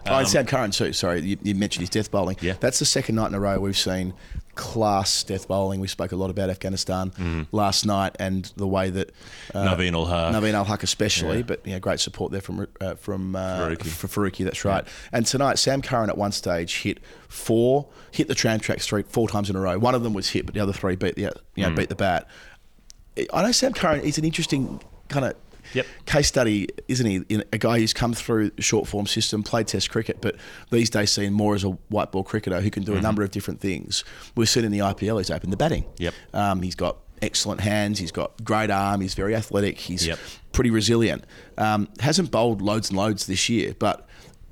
Oh, 0.10 0.20
and 0.20 0.28
Sam 0.28 0.46
Curran 0.46 0.72
too. 0.72 0.94
Sorry, 0.94 1.20
you, 1.20 1.38
you 1.44 1.54
mentioned 1.54 1.82
his 1.82 1.90
death 1.90 2.10
bowling. 2.10 2.38
Yeah. 2.40 2.54
that's 2.62 2.80
the 2.80 2.86
second 2.86 3.16
night 3.16 3.28
in 3.28 3.34
a 3.34 3.40
row 3.42 3.60
we've 3.60 3.78
seen 3.78 4.14
class 4.58 5.24
death 5.24 5.48
bowling. 5.48 5.80
We 5.80 5.88
spoke 5.88 6.12
a 6.12 6.16
lot 6.18 6.30
about 6.30 6.50
Afghanistan 6.50 7.48
last 7.54 7.86
night 7.86 8.16
and 8.20 8.52
the 8.58 8.68
way 8.68 8.90
that 8.90 9.12
uh, 9.56 9.64
Naveen 9.76 9.94
ul 9.94 10.06
Haq. 10.08 10.34
Naveen 10.34 10.54
ul 10.54 10.66
Haq 10.66 10.84
especially, 10.84 11.38
Yeah. 11.38 11.44
but 11.44 11.62
yeah, 11.66 11.80
great 11.80 12.00
support 12.02 12.32
there 12.34 12.42
from 12.42 12.68
uh, 12.82 12.96
from 12.96 13.36
uh, 13.36 13.70
Farooqi. 13.70 14.44
That's 14.44 14.66
right. 14.66 14.86
And 15.14 15.26
tonight, 15.26 15.60
Sam 15.60 15.82
Curran 15.82 16.10
at 16.10 16.18
one 16.18 16.32
stage 16.34 16.82
hit 16.82 17.00
four, 17.30 17.88
hit 18.12 18.28
the 18.28 18.36
tram 18.36 18.60
track 18.60 18.82
street 18.82 19.08
four 19.08 19.30
times 19.30 19.50
in 19.50 19.56
a 19.56 19.60
row. 19.62 19.78
One 19.78 19.96
of 19.96 20.04
them 20.04 20.14
was 20.14 20.30
hit, 20.30 20.46
but 20.46 20.54
the 20.56 20.60
other 20.62 20.74
three 20.74 20.96
beat 20.98 21.16
the 21.16 21.32
you 21.56 21.64
know 21.64 21.74
beat 21.76 21.90
the 21.90 21.96
bat. 21.96 22.28
I 23.34 23.42
know 23.44 23.52
Sam 23.52 23.74
Curran. 23.74 24.04
He's 24.04 24.18
an 24.18 24.26
interesting 24.26 24.82
kind 25.08 25.26
of 25.26 25.36
Yep. 25.74 25.86
case 26.06 26.28
study, 26.28 26.68
isn't 26.88 27.06
he? 27.06 27.16
In 27.30 27.44
a 27.54 27.58
guy 27.58 27.80
who's 27.80 27.94
come 27.94 28.14
through 28.14 28.52
the 28.52 28.62
short 28.62 28.88
form 28.88 29.06
system, 29.08 29.44
played 29.44 29.68
Test 29.68 29.90
cricket, 29.90 30.18
but 30.22 30.36
these 30.72 30.90
days 30.90 31.12
seen 31.12 31.34
more 31.34 31.56
as 31.56 31.64
a 31.64 31.70
white 31.90 32.12
ball 32.12 32.24
cricketer 32.24 32.62
who 32.62 32.70
can 32.70 32.84
do 32.84 32.96
a 32.96 33.02
number 33.02 33.24
of 33.24 33.32
different 33.32 33.60
things. 33.60 34.04
We've 34.36 34.50
seen 34.50 34.66
in 34.66 34.72
the 34.72 34.80
IPL, 34.80 35.18
he's 35.20 35.32
opened 35.32 35.52
the 35.54 35.58
batting. 35.58 35.86
Yep. 35.98 36.14
Um, 36.34 36.62
he's 36.62 36.76
got 36.76 36.98
excellent 37.22 37.62
hands. 37.62 37.98
He's 38.00 38.12
got 38.12 38.44
great 38.44 38.70
arm. 38.70 39.02
He's 39.02 39.14
very 39.16 39.36
athletic. 39.36 39.80
He's 39.80 40.06
Yep. 40.06 40.20
pretty 40.52 40.70
resilient. 40.70 41.24
Um, 41.58 41.88
hasn't 42.00 42.30
bowled 42.32 42.62
loads 42.62 42.90
and 42.90 42.98
loads 42.98 43.26
this 43.26 43.50
year, 43.50 43.76
but 43.78 44.08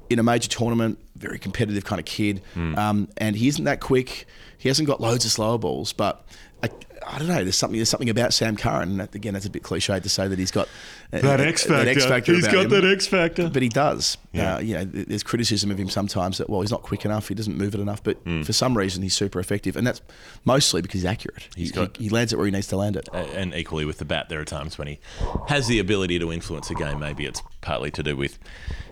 in 0.09 0.19
a 0.19 0.23
major 0.23 0.49
tournament, 0.49 0.99
very 1.15 1.39
competitive 1.39 1.85
kind 1.85 1.99
of 1.99 2.05
kid. 2.05 2.41
Hmm. 2.53 2.77
Um, 2.77 3.07
and 3.17 3.35
he 3.35 3.47
isn't 3.47 3.63
that 3.65 3.81
quick. 3.81 4.25
He 4.57 4.67
hasn't 4.69 4.87
got 4.87 4.99
loads 4.99 5.25
of 5.25 5.31
slower 5.31 5.57
balls, 5.57 5.93
but 5.93 6.25
I, 6.63 6.69
I 7.07 7.19
don't 7.19 7.27
know. 7.27 7.43
There's 7.43 7.55
something. 7.55 7.77
There's 7.77 7.89
something 7.89 8.09
about 8.09 8.33
Sam 8.33 8.55
Curran. 8.57 8.89
And 8.91 8.99
that, 8.99 9.13
again, 9.13 9.33
that's 9.33 9.45
a 9.45 9.49
bit 9.49 9.61
cliched 9.63 10.01
to 10.03 10.09
say 10.09 10.27
that 10.27 10.39
he's 10.39 10.49
got 10.51 10.67
uh, 11.13 11.19
That 11.19 11.39
X 11.39 11.63
factor. 11.65 11.89
X 11.89 12.05
factor 12.05 12.33
He's 12.33 12.47
got 12.47 12.65
him. 12.65 12.69
that 12.71 12.83
X 12.85 13.05
factor. 13.05 13.49
But 13.49 13.61
he 13.61 13.69
does. 13.69 14.17
Yeah. 14.31 14.55
Uh, 14.55 14.59
you 14.59 14.73
know, 14.75 14.85
there's 14.85 15.21
criticism 15.21 15.69
of 15.69 15.77
him 15.79 15.89
sometimes 15.89 16.39
that 16.39 16.49
well, 16.49 16.61
he's 16.61 16.71
not 16.71 16.81
quick 16.81 17.05
enough. 17.05 17.27
He 17.27 17.35
doesn't 17.35 17.55
move 17.57 17.75
it 17.75 17.79
enough. 17.81 18.01
But 18.03 18.17
Hmm. 18.23 18.41
for 18.41 18.53
some 18.53 18.75
reason, 18.75 19.03
he's 19.03 19.13
super 19.13 19.39
effective, 19.39 19.75
and 19.75 19.85
that's 19.85 20.01
mostly 20.45 20.81
because 20.81 21.01
he's 21.01 21.05
accurate. 21.05 21.47
He's 21.55 21.69
he, 21.69 21.75
got- 21.75 21.97
he, 21.97 22.05
he 22.05 22.09
lands 22.09 22.33
it 22.33 22.37
where 22.37 22.45
he 22.45 22.51
needs 22.51 22.67
to 22.67 22.75
land 22.77 22.95
it. 22.95 23.07
And 23.13 23.53
equally 23.53 23.85
with 23.85 23.99
the 23.99 24.05
bat, 24.05 24.29
there 24.29 24.39
are 24.39 24.45
times 24.45 24.77
when 24.77 24.87
he 24.87 24.99
has 25.47 25.67
the 25.67 25.77
ability 25.79 26.17
to 26.19 26.31
influence 26.31 26.69
a 26.71 26.75
game. 26.75 26.99
Maybe 26.99 27.25
it's 27.25 27.41
partly 27.61 27.91
to 27.91 28.01
do 28.03 28.15
with 28.15 28.39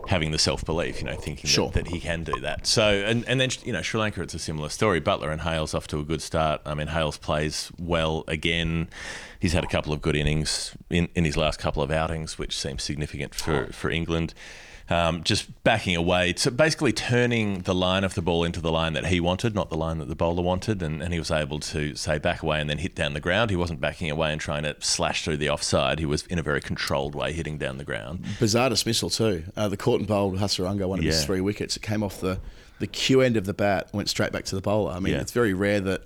having 0.07 0.31
the 0.31 0.37
self 0.39 0.63
belief, 0.65 0.99
you 0.99 1.05
know, 1.05 1.15
thinking 1.15 1.49
Sure. 1.49 1.69
that, 1.71 1.85
that 1.85 1.87
he 1.93 1.99
can 1.99 2.23
do 2.23 2.39
that. 2.41 2.67
So, 2.67 2.83
and, 2.83 3.27
and 3.27 3.39
then, 3.39 3.49
you 3.63 3.71
know, 3.73 3.81
Sri 3.81 3.99
Lanka, 3.99 4.21
it's 4.21 4.33
a 4.33 4.39
similar 4.39 4.69
story. 4.69 4.99
Buttler 5.01 5.31
and 5.31 5.41
Hales 5.41 5.73
off 5.73 5.87
to 5.87 5.99
a 5.99 6.03
good 6.03 6.21
start. 6.21 6.61
I 6.65 6.73
mean, 6.73 6.87
Hales 6.87 7.17
plays 7.17 7.52
well 7.79 8.23
again. 8.27 8.87
He's 9.39 9.53
had 9.53 9.63
a 9.63 9.67
couple 9.67 9.91
of 9.93 10.01
good 10.01 10.15
innings 10.15 10.75
in, 10.89 11.09
in 11.15 11.25
his 11.25 11.35
last 11.37 11.59
couple 11.59 11.83
of 11.83 11.91
outings, 11.91 12.37
which 12.37 12.57
seems 12.57 12.83
significant 12.83 13.35
for, 13.35 13.67
for 13.73 13.89
England. 13.89 14.33
Um, 14.89 15.23
just 15.23 15.63
backing 15.63 15.95
away, 15.95 16.33
so 16.35 16.51
basically 16.51 16.91
turning 16.91 17.59
the 17.61 17.73
line 17.73 18.03
of 18.03 18.15
the 18.15 18.21
ball 18.21 18.43
into 18.43 18.59
the 18.59 18.69
line 18.71 18.91
that 18.93 19.05
he 19.05 19.21
wanted, 19.21 19.55
not 19.55 19.69
the 19.69 19.77
line 19.77 19.97
that 19.99 20.09
the 20.09 20.15
bowler 20.15 20.43
wanted, 20.43 20.83
and, 20.83 21.01
and 21.01 21.13
he 21.13 21.19
was 21.19 21.31
able 21.31 21.59
to 21.61 21.95
say 21.95 22.17
back 22.19 22.43
away 22.43 22.59
and 22.59 22.69
then 22.69 22.79
hit 22.79 22.93
down 22.93 23.13
the 23.13 23.21
ground. 23.21 23.49
He 23.49 23.55
wasn't 23.55 23.79
backing 23.79 24.11
away 24.11 24.33
and 24.33 24.41
trying 24.41 24.63
to 24.63 24.75
slash 24.81 25.23
through 25.23 25.37
the 25.37 25.49
offside. 25.49 25.99
He 25.99 26.05
was 26.05 26.25
in 26.27 26.37
a 26.37 26.43
very 26.43 26.59
controlled 26.59 27.15
way 27.15 27.31
hitting 27.31 27.57
down 27.57 27.77
the 27.77 27.85
ground. 27.85 28.25
Bizarre 28.41 28.69
dismissal 28.69 29.09
too. 29.09 29.45
Uh, 29.55 29.69
the 29.69 29.77
caught 29.77 29.99
and 29.99 30.07
bowled 30.07 30.37
Hasaranga, 30.37 30.85
one 30.85 30.99
of 30.99 31.05
his 31.05 31.23
three 31.23 31.41
wickets. 31.41 31.77
It 31.77 31.81
came 31.81 32.03
off 32.03 32.19
the 32.19 32.39
the 32.79 32.87
cue 32.87 33.21
end 33.21 33.37
of 33.37 33.45
the 33.45 33.53
bat, 33.53 33.87
went 33.93 34.09
straight 34.09 34.33
back 34.33 34.43
to 34.45 34.55
the 34.55 34.61
bowler. 34.61 34.91
I 34.91 34.99
mean, 34.99 35.13
Yeah. 35.13 35.21
it's 35.21 35.31
very 35.31 35.53
rare 35.53 35.79
that 35.79 36.01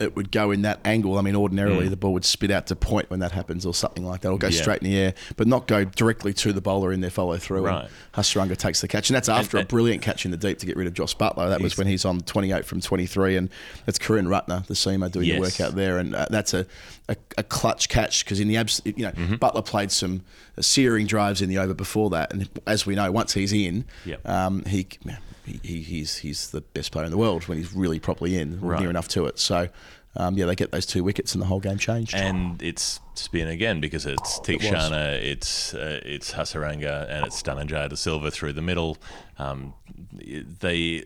it 0.00 0.16
would 0.16 0.30
go 0.30 0.50
in 0.50 0.62
that 0.62 0.80
angle. 0.84 1.18
I 1.18 1.22
mean, 1.22 1.34
ordinarily 1.36 1.88
the 1.88 1.96
ball 1.96 2.12
would 2.12 2.24
spit 2.24 2.50
out 2.50 2.66
to 2.68 2.76
point 2.76 3.10
when 3.10 3.20
that 3.20 3.32
happens, 3.32 3.64
or 3.66 3.74
something 3.74 4.04
like 4.04 4.20
that, 4.22 4.30
or 4.30 4.38
go 4.38 4.48
Mm. 4.48 4.52
Yeah. 4.52 4.60
straight 4.62 4.82
in 4.82 4.90
the 4.90 4.96
air, 4.98 5.14
but 5.36 5.46
not 5.46 5.66
go 5.66 5.84
directly 5.84 6.32
to 6.34 6.52
the 6.52 6.60
bowler 6.60 6.92
in 6.92 7.00
their 7.00 7.10
follow 7.10 7.36
through. 7.36 7.62
Right. 7.66 7.82
And 7.84 7.90
Hasaranga 8.14 8.56
takes 8.56 8.80
the 8.80 8.88
catch, 8.88 9.10
and 9.10 9.14
that's 9.16 9.28
after 9.28 9.56
and- 9.58 9.64
a 9.64 9.68
brilliant 9.68 10.02
catch 10.02 10.24
in 10.24 10.30
the 10.30 10.36
deep 10.36 10.58
to 10.58 10.66
get 10.66 10.76
rid 10.76 10.86
of 10.86 10.94
Jos 10.94 11.14
Buttler. 11.14 11.48
That 11.48 11.60
was 11.60 11.76
when 11.76 11.86
he's 11.86 12.04
on 12.04 12.20
28 12.20 12.64
from 12.64 12.80
23, 12.80 13.36
and 13.36 13.48
it's 13.86 13.98
Karunaratne, 13.98 14.66
the 14.66 14.74
seamer, 14.74 15.10
doing 15.10 15.28
the 15.28 15.40
work 15.40 15.60
out 15.60 15.74
there, 15.74 15.98
and 15.98 16.14
uh, 16.14 16.26
that's 16.30 16.54
a, 16.54 16.66
a, 17.08 17.16
a 17.36 17.42
clutch 17.42 17.88
catch 17.88 18.24
because 18.24 18.40
in 18.40 18.48
the 18.48 18.56
abs, 18.56 18.80
you 18.84 18.92
know, 19.04 19.10
Mm-hmm. 19.10 19.34
Buttler 19.34 19.64
played 19.64 19.90
some 19.90 20.22
searing 20.60 21.06
drives 21.06 21.40
in 21.42 21.48
the 21.48 21.58
over 21.58 21.74
before 21.74 22.10
that, 22.10 22.32
and 22.32 22.48
as 22.66 22.86
we 22.86 22.94
know, 22.94 23.10
once 23.10 23.34
he's 23.34 23.52
in, 23.52 23.84
Yep. 24.04 24.28
um, 24.28 24.64
he, 24.64 24.86
he 25.04 25.58
he- 25.62 25.80
he's 25.82 26.16
he's 26.18 26.50
the 26.50 26.60
best 26.60 26.92
player 26.92 27.06
in 27.06 27.10
the 27.10 27.16
world 27.16 27.48
when 27.48 27.56
he's 27.58 27.72
really 27.72 27.98
properly 27.98 28.36
in, 28.36 28.60
Right. 28.60 28.80
near 28.80 28.90
enough 28.90 29.08
to 29.08 29.26
it. 29.26 29.38
So. 29.38 29.68
Um, 30.18 30.36
yeah, 30.36 30.46
they 30.46 30.56
get 30.56 30.72
those 30.72 30.84
two 30.84 31.04
wickets 31.04 31.32
and 31.32 31.40
the 31.40 31.46
whole 31.46 31.60
game 31.60 31.78
changed. 31.78 32.12
And 32.14 32.60
it's 32.60 32.98
spin 33.14 33.46
again 33.46 33.80
because 33.80 34.04
it's 34.04 34.40
Theekshana, 34.40 35.22
it's 35.22 35.74
uh, 35.74 36.00
it's 36.04 36.32
Hasaranga, 36.32 37.08
and 37.08 37.24
it's 37.24 37.40
Dhananjaya 37.40 37.88
de 37.88 37.96
Silva 37.96 38.32
through 38.32 38.52
the 38.54 38.62
middle. 38.62 38.98
Um, 39.38 39.74
they, 40.12 41.04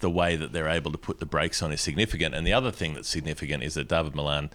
the 0.00 0.10
way 0.10 0.34
that 0.34 0.52
they're 0.52 0.68
able 0.68 0.90
to 0.90 0.98
put 0.98 1.20
the 1.20 1.26
brakes 1.26 1.62
on 1.62 1.70
is 1.72 1.80
significant. 1.80 2.34
And 2.34 2.44
the 2.44 2.52
other 2.52 2.72
thing 2.72 2.94
that's 2.94 3.08
significant 3.08 3.62
is 3.62 3.74
that 3.74 3.88
Dawid 3.88 4.16
Malan 4.16 4.50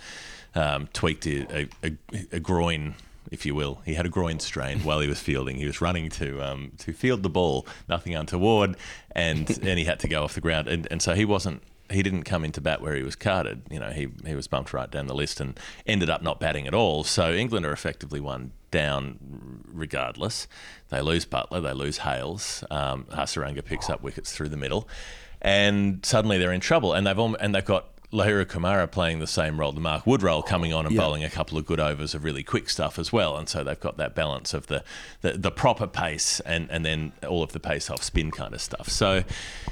um, 0.55 0.89
tweaked 0.91 1.25
a, 1.25 1.69
a, 1.81 1.97
a 2.33 2.39
groin. 2.41 2.95
If 3.31 3.45
you 3.45 3.55
will, 3.55 3.81
he 3.85 3.95
had 3.95 4.05
a 4.05 4.09
groin 4.09 4.39
strain 4.39 4.79
while 4.81 4.99
he 4.99 5.07
was 5.07 5.19
fielding. 5.19 5.55
He 5.55 5.65
was 5.65 5.81
running 5.81 6.09
to 6.09 6.43
um, 6.43 6.73
to 6.79 6.91
field 6.91 7.23
the 7.23 7.29
ball, 7.29 7.65
nothing 7.87 8.13
untoward, 8.13 8.75
and 9.11 9.49
and 9.49 9.79
he 9.79 9.85
had 9.85 9.99
to 10.01 10.07
go 10.07 10.23
off 10.25 10.35
the 10.35 10.41
ground, 10.41 10.67
and, 10.67 10.87
and 10.91 11.01
so 11.01 11.15
he 11.15 11.25
wasn't 11.25 11.63
he 11.89 12.01
didn't 12.04 12.24
come 12.24 12.44
into 12.44 12.62
bat 12.62 12.82
where 12.82 12.96
he 12.96 13.04
was 13.04 13.15
carded. 13.15 13.62
You 13.70 13.80
know, 13.80 13.92
he, 13.92 14.08
he 14.25 14.36
was 14.36 14.48
bumped 14.48 14.74
right 14.74 14.89
down 14.89 15.08
the 15.08 15.15
list 15.15 15.39
and 15.39 15.60
ended 15.86 16.10
up 16.10 16.22
not 16.22 16.39
batting 16.39 16.68
at 16.68 16.74
all. 16.74 17.04
So 17.04 17.34
England 17.34 17.65
are 17.65 17.72
effectively 17.72 18.20
one 18.20 18.51
down 18.72 19.63
regardless. 19.72 20.48
They 20.89 21.01
lose 21.01 21.25
Buttler, 21.25 21.62
they 21.62 21.74
lose 21.74 22.00
Hales. 22.00 22.63
Um, 22.70 23.06
Hasaranga 23.06 23.63
picks 23.63 23.89
up 23.89 24.01
wickets 24.01 24.32
through 24.34 24.50
the 24.50 24.58
middle, 24.58 24.88
and 25.42 26.06
suddenly 26.06 26.38
they're 26.38 26.51
in 26.51 26.62
trouble. 26.62 26.94
And 26.94 27.06
they've 27.08 27.18
al- 27.18 27.36
and 27.36 27.54
they've 27.54 27.63
got 27.63 27.88
Lahiru 28.15 28.45
Kumara 28.45 28.89
playing 28.89 29.19
the 29.19 29.27
same 29.27 29.60
role, 29.60 29.72
the 29.72 29.79
Mark 29.79 30.07
Wood 30.07 30.24
role, 30.24 30.41
coming 30.41 30.74
on 30.74 30.86
and 30.86 30.95
Yeah. 30.95 31.01
bowling 31.01 31.24
a 31.24 31.29
couple 31.29 31.57
of 31.57 31.65
good 31.65 31.79
overs 31.79 32.15
of 32.15 32.24
really 32.24 32.43
quick 32.43 32.69
stuff 32.69 32.98
as 32.98 33.12
well. 33.13 33.38
And 33.38 33.48
so 33.48 33.63
they've 33.63 33.79
got 33.79 33.98
that 33.98 34.15
balance 34.15 34.53
of 34.53 34.67
the, 34.67 34.84
the, 35.22 35.34
the 35.34 35.51
proper 35.51 35.86
pace 35.88 36.39
and, 36.41 36.69
and 36.72 36.86
then 36.86 37.12
all 37.27 37.43
of 37.43 37.51
the 37.51 37.60
pace 37.60 37.89
off 37.89 38.01
spin 38.03 38.31
kind 38.31 38.53
of 38.53 38.62
stuff. 38.62 38.89
So 38.89 39.24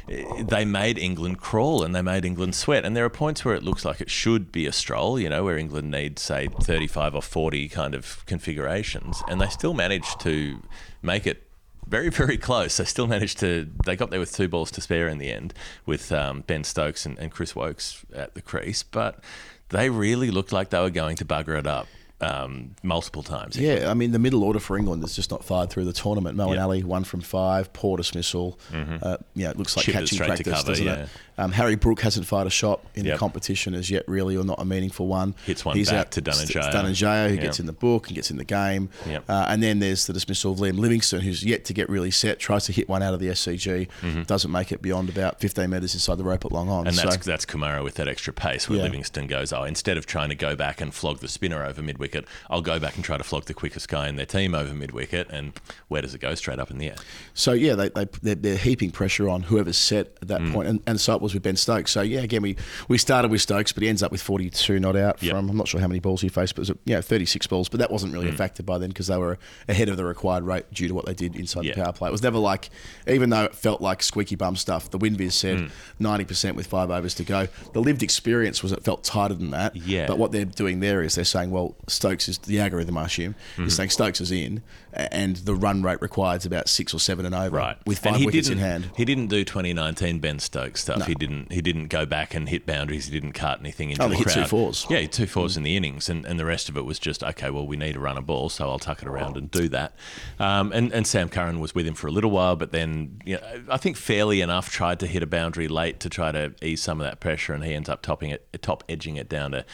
eh, 0.09 0.43
they 0.43 0.65
made 0.65 0.97
England 0.97 1.39
crawl 1.39 1.83
and 1.83 1.95
they 1.95 2.01
made 2.01 2.25
England 2.25 2.55
sweat. 2.55 2.85
And 2.85 2.95
there 2.95 3.05
are 3.05 3.09
points 3.09 3.43
where 3.45 3.55
it 3.55 3.63
looks 3.63 3.85
like 3.85 4.01
it 4.01 4.09
should 4.11 4.51
be 4.51 4.65
a 4.67 4.71
stroll, 4.71 5.19
you 5.19 5.29
know, 5.29 5.43
where 5.43 5.57
England 5.57 5.89
needs, 5.91 6.21
say, 6.21 6.47
35 6.47 7.15
or 7.15 7.21
40 7.21 7.69
kind 7.69 7.95
of 7.95 8.25
configurations. 8.25 9.23
And 9.29 9.39
they 9.41 9.47
still 9.47 9.73
managed 9.73 10.19
to 10.21 10.61
make 11.01 11.25
it 11.25 11.43
very, 11.87 12.09
very 12.09 12.37
close. 12.37 12.77
They 12.77 12.85
still 12.85 13.07
managed 13.07 13.39
to. 13.39 13.69
They 13.85 13.95
got 13.95 14.09
there 14.09 14.19
with 14.19 14.33
two 14.33 14.47
balls 14.47 14.71
to 14.71 14.81
spare 14.81 15.07
in 15.07 15.17
the 15.17 15.31
end, 15.31 15.53
with 15.85 16.11
um, 16.11 16.41
Ben 16.41 16.63
Stokes 16.63 17.05
and, 17.05 17.17
and 17.19 17.31
Chris 17.31 17.55
Woakes 17.55 18.05
at 18.13 18.33
the 18.33 18.41
crease. 18.41 18.83
But 18.83 19.23
they 19.69 19.89
really 19.89 20.31
looked 20.31 20.51
like 20.51 20.69
they 20.69 20.79
were 20.79 20.89
going 20.89 21.15
to 21.17 21.25
bugger 21.25 21.57
it 21.57 21.67
up 21.67 21.87
um, 22.21 22.75
multiple 22.83 23.23
times. 23.23 23.57
Yeah, 23.57 23.89
I 23.89 23.93
mean 23.93 24.11
the 24.11 24.19
middle 24.19 24.43
order 24.43 24.59
for 24.59 24.77
England 24.77 25.03
is 25.03 25.15
just 25.15 25.31
not 25.31 25.43
fired 25.43 25.69
through 25.69 25.85
the 25.85 25.93
tournament. 25.93 26.37
Moeen. 26.37 26.53
Mm-hmm. 26.53 26.63
Ali 26.63 26.83
one 26.83 27.03
from 27.03 27.21
five, 27.21 27.73
poor 27.73 27.97
dismissal. 27.97 28.59
Uh, 28.71 29.17
yeah, 29.33 29.49
it 29.49 29.57
looks 29.57 29.75
like 29.75 29.85
Chipped 29.85 29.97
catching 29.97 30.17
practice, 30.19 30.53
cover, 30.53 30.67
doesn't 30.67 30.85
yeah. 30.85 31.03
it? 31.03 31.09
Um, 31.37 31.51
Harry 31.53 31.75
Brook 31.75 32.01
hasn't 32.01 32.25
fired 32.27 32.47
a 32.47 32.51
shot 32.51 32.81
in 32.95 33.05
Yep. 33.05 33.15
the 33.15 33.19
competition 33.19 33.73
as 33.73 33.89
yet, 33.89 34.03
really, 34.07 34.37
or 34.37 34.43
not 34.43 34.59
a 34.61 34.65
meaningful 34.65 35.07
one. 35.07 35.33
Hits 35.45 35.65
one 35.65 35.75
back 35.83 36.11
to 36.11 36.19
It's- 36.21 36.41
it's 36.43 36.51
Dhananjaya. 36.51 36.71
Dhananjaya, 36.71 37.27
who 37.29 37.33
Yep. 37.35 37.43
gets 37.43 37.59
in 37.59 37.65
the 37.65 37.73
book 37.73 38.07
and 38.07 38.15
gets 38.15 38.29
in 38.31 38.37
the 38.37 38.43
game. 38.45 38.89
Yep. 39.07 39.23
Uh, 39.27 39.45
and 39.47 39.63
then 39.63 39.79
there's 39.79 40.05
the 40.05 40.13
dismissal 40.13 40.51
of 40.53 40.59
Liam 40.59 40.77
Livingstone, 40.77 41.21
who's 41.21 41.43
yet 41.43 41.65
to 41.65 41.73
get 41.73 41.89
really 41.89 42.11
set. 42.11 42.39
Tries 42.39 42.65
to 42.65 42.71
hit 42.71 42.87
one 42.87 43.01
out 43.01 43.13
of 43.13 43.19
the 43.19 43.29
SCG, 43.29 43.87
doesn't 44.27 44.51
make 44.51 44.71
it 44.71 44.81
beyond 44.81 45.09
about 45.09 45.39
15 45.39 45.69
metres 45.69 45.93
inside 45.93 46.17
the 46.19 46.23
rope 46.23 46.45
at 46.45 46.51
long 46.51 46.69
on. 46.69 46.81
Mm-hmm. 46.85 46.87
And 46.89 46.97
that's 47.09 47.25
so, 47.25 47.31
that's 47.31 47.45
Kumara 47.45 47.83
with 47.83 47.95
that 47.95 48.07
extra 48.07 48.31
pace 48.33 48.69
where 48.69 48.77
Yeah. 48.77 48.83
Livingstone 48.85 49.27
goes, 49.27 49.51
oh, 49.51 49.63
instead 49.63 49.97
of 49.97 50.05
trying 50.05 50.29
to 50.29 50.35
go 50.35 50.55
back 50.55 50.81
and 50.81 50.93
flog 50.93 51.19
the 51.19 51.27
spinner 51.27 51.65
over 51.65 51.81
mid 51.81 51.97
wicket, 51.97 52.25
I'll 52.49 52.61
go 52.61 52.79
back 52.79 52.95
and 52.95 53.03
try 53.03 53.17
to 53.17 53.23
flog 53.23 53.45
the 53.45 53.53
quickest 53.53 53.89
guy 53.89 54.07
in 54.07 54.15
their 54.17 54.25
team 54.25 54.53
over 54.53 54.73
mid 54.73 54.91
wicket. 54.91 55.27
And 55.31 55.53
where 55.87 56.01
does 56.01 56.13
it 56.13 56.19
go? 56.21 56.35
Straight 56.35 56.59
up 56.59 56.69
in 56.69 56.77
the 56.77 56.87
air. 56.89 56.95
So 57.33 57.53
yeah, 57.53 57.73
they, 57.75 57.89
they 57.89 58.05
they're, 58.21 58.35
they're 58.35 58.57
heaping 58.57 58.91
pressure 58.91 59.27
on 59.29 59.43
whoever's 59.43 59.77
set 59.77 60.15
at 60.21 60.27
that 60.27 60.41
Mm. 60.41 60.53
point. 60.53 60.67
and, 60.67 60.79
and 60.85 60.99
so 61.01 61.15
it 61.15 61.21
was 61.23 61.33
with 61.33 61.43
Ben 61.43 61.55
Stokes. 61.55 61.91
So 61.91 62.01
yeah, 62.01 62.19
again 62.21 62.41
we, 62.41 62.55
we 62.87 62.97
started 62.97 63.31
with 63.31 63.41
Stokes, 63.41 63.71
but 63.71 63.83
he 63.83 63.89
ends 63.89 64.03
up 64.03 64.11
with 64.11 64.21
42 64.21 64.79
not 64.79 64.95
out 64.95 65.21
Yep. 65.23 65.31
from 65.35 65.49
I'm 65.49 65.57
not 65.57 65.67
sure 65.67 65.79
how 65.81 65.87
many 65.87 65.99
balls 65.99 66.21
he 66.21 66.29
faced, 66.29 66.55
but 66.55 66.67
it 66.69 66.69
was 66.73 66.77
yeah 66.85 67.01
36 67.01 67.47
balls. 67.47 67.69
But 67.69 67.79
that 67.79 67.89
wasn't 67.91 68.13
really 68.13 68.27
Mm. 68.29 68.33
a 68.33 68.37
factor 68.37 68.63
by 68.63 68.77
then 68.77 68.89
because 68.89 69.07
they 69.07 69.17
were 69.17 69.37
ahead 69.67 69.89
of 69.89 69.97
the 69.97 70.05
required 70.05 70.43
rate 70.43 70.71
due 70.73 70.87
to 70.87 70.93
what 70.93 71.05
they 71.05 71.13
did 71.13 71.35
inside 71.35 71.65
Yeah. 71.65 71.73
the 71.75 71.81
power 71.83 71.93
play. 71.93 72.09
It 72.09 72.11
was 72.11 72.21
never 72.23 72.37
like 72.37 72.69
even 73.07 73.29
though 73.29 73.43
it 73.45 73.55
felt 73.55 73.81
like 73.81 74.03
squeaky 74.03 74.35
bum 74.35 74.55
stuff. 74.55 74.89
The 74.91 74.99
Winviz 74.99 75.31
said 75.33 75.57
Mm. 75.57 75.69
90 75.99 76.25
percent 76.25 76.55
with 76.55 76.67
five 76.67 76.91
overs 76.91 77.13
to 77.15 77.23
go. 77.23 77.47
The 77.73 77.81
lived 77.81 78.03
experience 78.03 78.61
was 78.61 78.71
it 78.71 78.83
felt 78.83 79.03
tighter 79.03 79.33
than 79.33 79.51
that. 79.51 79.75
Yeah. 79.75 80.07
But 80.07 80.17
what 80.17 80.31
they're 80.31 80.45
doing 80.45 80.79
there 80.81 81.01
is 81.01 81.15
they're 81.15 81.23
saying 81.25 81.51
well 81.51 81.75
Stokes 81.87 82.27
is 82.29 82.37
the 82.39 82.59
algorithm 82.59 82.97
I 82.97 83.05
assume 83.05 83.35
Mm-hmm. 83.53 83.65
is 83.67 83.75
saying 83.75 83.89
Stokes 83.89 84.19
is 84.21 84.31
in 84.31 84.61
and 84.95 85.35
the 85.37 85.55
run 85.55 85.81
rate 85.83 86.01
required 86.01 86.41
is 86.41 86.45
about 86.45 86.69
six 86.69 86.93
or 86.93 86.99
seven 86.99 87.25
and 87.25 87.33
over 87.35 87.57
Right. 87.57 87.77
with 87.85 87.99
five 87.99 88.15
he 88.17 88.25
wickets 88.25 88.49
in 88.49 88.57
hand. 88.57 88.89
He 88.95 89.05
didn't 89.05 89.27
do 89.27 89.43
2019 89.43 90.19
Ben 90.19 90.39
Stokes 90.39 90.81
stuff. 90.81 90.99
No. 90.99 91.05
He 91.05 91.15
didn't. 91.15 91.51
He 91.51 91.61
didn't 91.61 91.87
go 91.87 92.05
back 92.05 92.33
and 92.33 92.47
hit 92.49 92.65
boundaries. 92.65 93.05
He 93.07 93.11
didn't 93.11 93.33
cut 93.33 93.59
anything 93.59 93.89
into 93.89 94.03
Only 94.03 94.15
the 94.17 94.23
hit 94.23 94.27
two 94.33 94.39
crowd. 94.41 94.49
fours. 94.49 94.85
Yeah, 94.89 94.99
he 94.99 95.07
two 95.07 95.25
fours 95.25 95.57
in 95.57 95.63
the 95.63 95.75
innings, 95.75 96.09
and, 96.09 96.25
and 96.25 96.39
the 96.39 96.45
rest 96.45 96.69
of 96.69 96.77
it 96.77 96.85
was 96.85 96.99
just 96.99 97.23
okay. 97.23 97.49
Well, 97.49 97.65
we 97.67 97.75
need 97.77 97.93
to 97.93 97.99
run 97.99 98.17
a 98.17 98.21
ball, 98.21 98.49
so 98.49 98.69
I'll 98.69 98.79
tuck 98.79 99.01
it 99.01 99.07
around 99.07 99.37
and 99.37 99.49
do 99.49 99.67
that. 99.69 99.95
Um, 100.39 100.71
and 100.71 100.91
and 100.93 101.05
Sam 101.07 101.29
Curran 101.29 101.59
was 101.59 101.73
with 101.75 101.87
him 101.87 101.93
for 101.95 102.07
a 102.07 102.11
little 102.11 102.31
while, 102.31 102.55
but 102.55 102.71
then 102.71 103.21
you 103.25 103.35
know, 103.37 103.63
I 103.69 103.77
think 103.77 103.97
fairly 103.97 104.41
enough 104.41 104.69
tried 104.69 104.99
to 104.99 105.07
hit 105.07 105.23
a 105.23 105.27
boundary 105.27 105.67
late 105.67 105.99
to 106.01 106.09
try 106.09 106.31
to 106.31 106.53
ease 106.61 106.81
some 106.81 106.99
of 106.99 107.05
that 107.05 107.19
pressure, 107.19 107.53
and 107.53 107.63
he 107.63 107.73
ends 107.73 107.89
up 107.89 108.01
topping 108.01 108.29
it, 108.29 108.47
top 108.61 108.83
edging 108.87 109.15
it 109.15 109.29
down 109.29 109.51
to. 109.51 109.65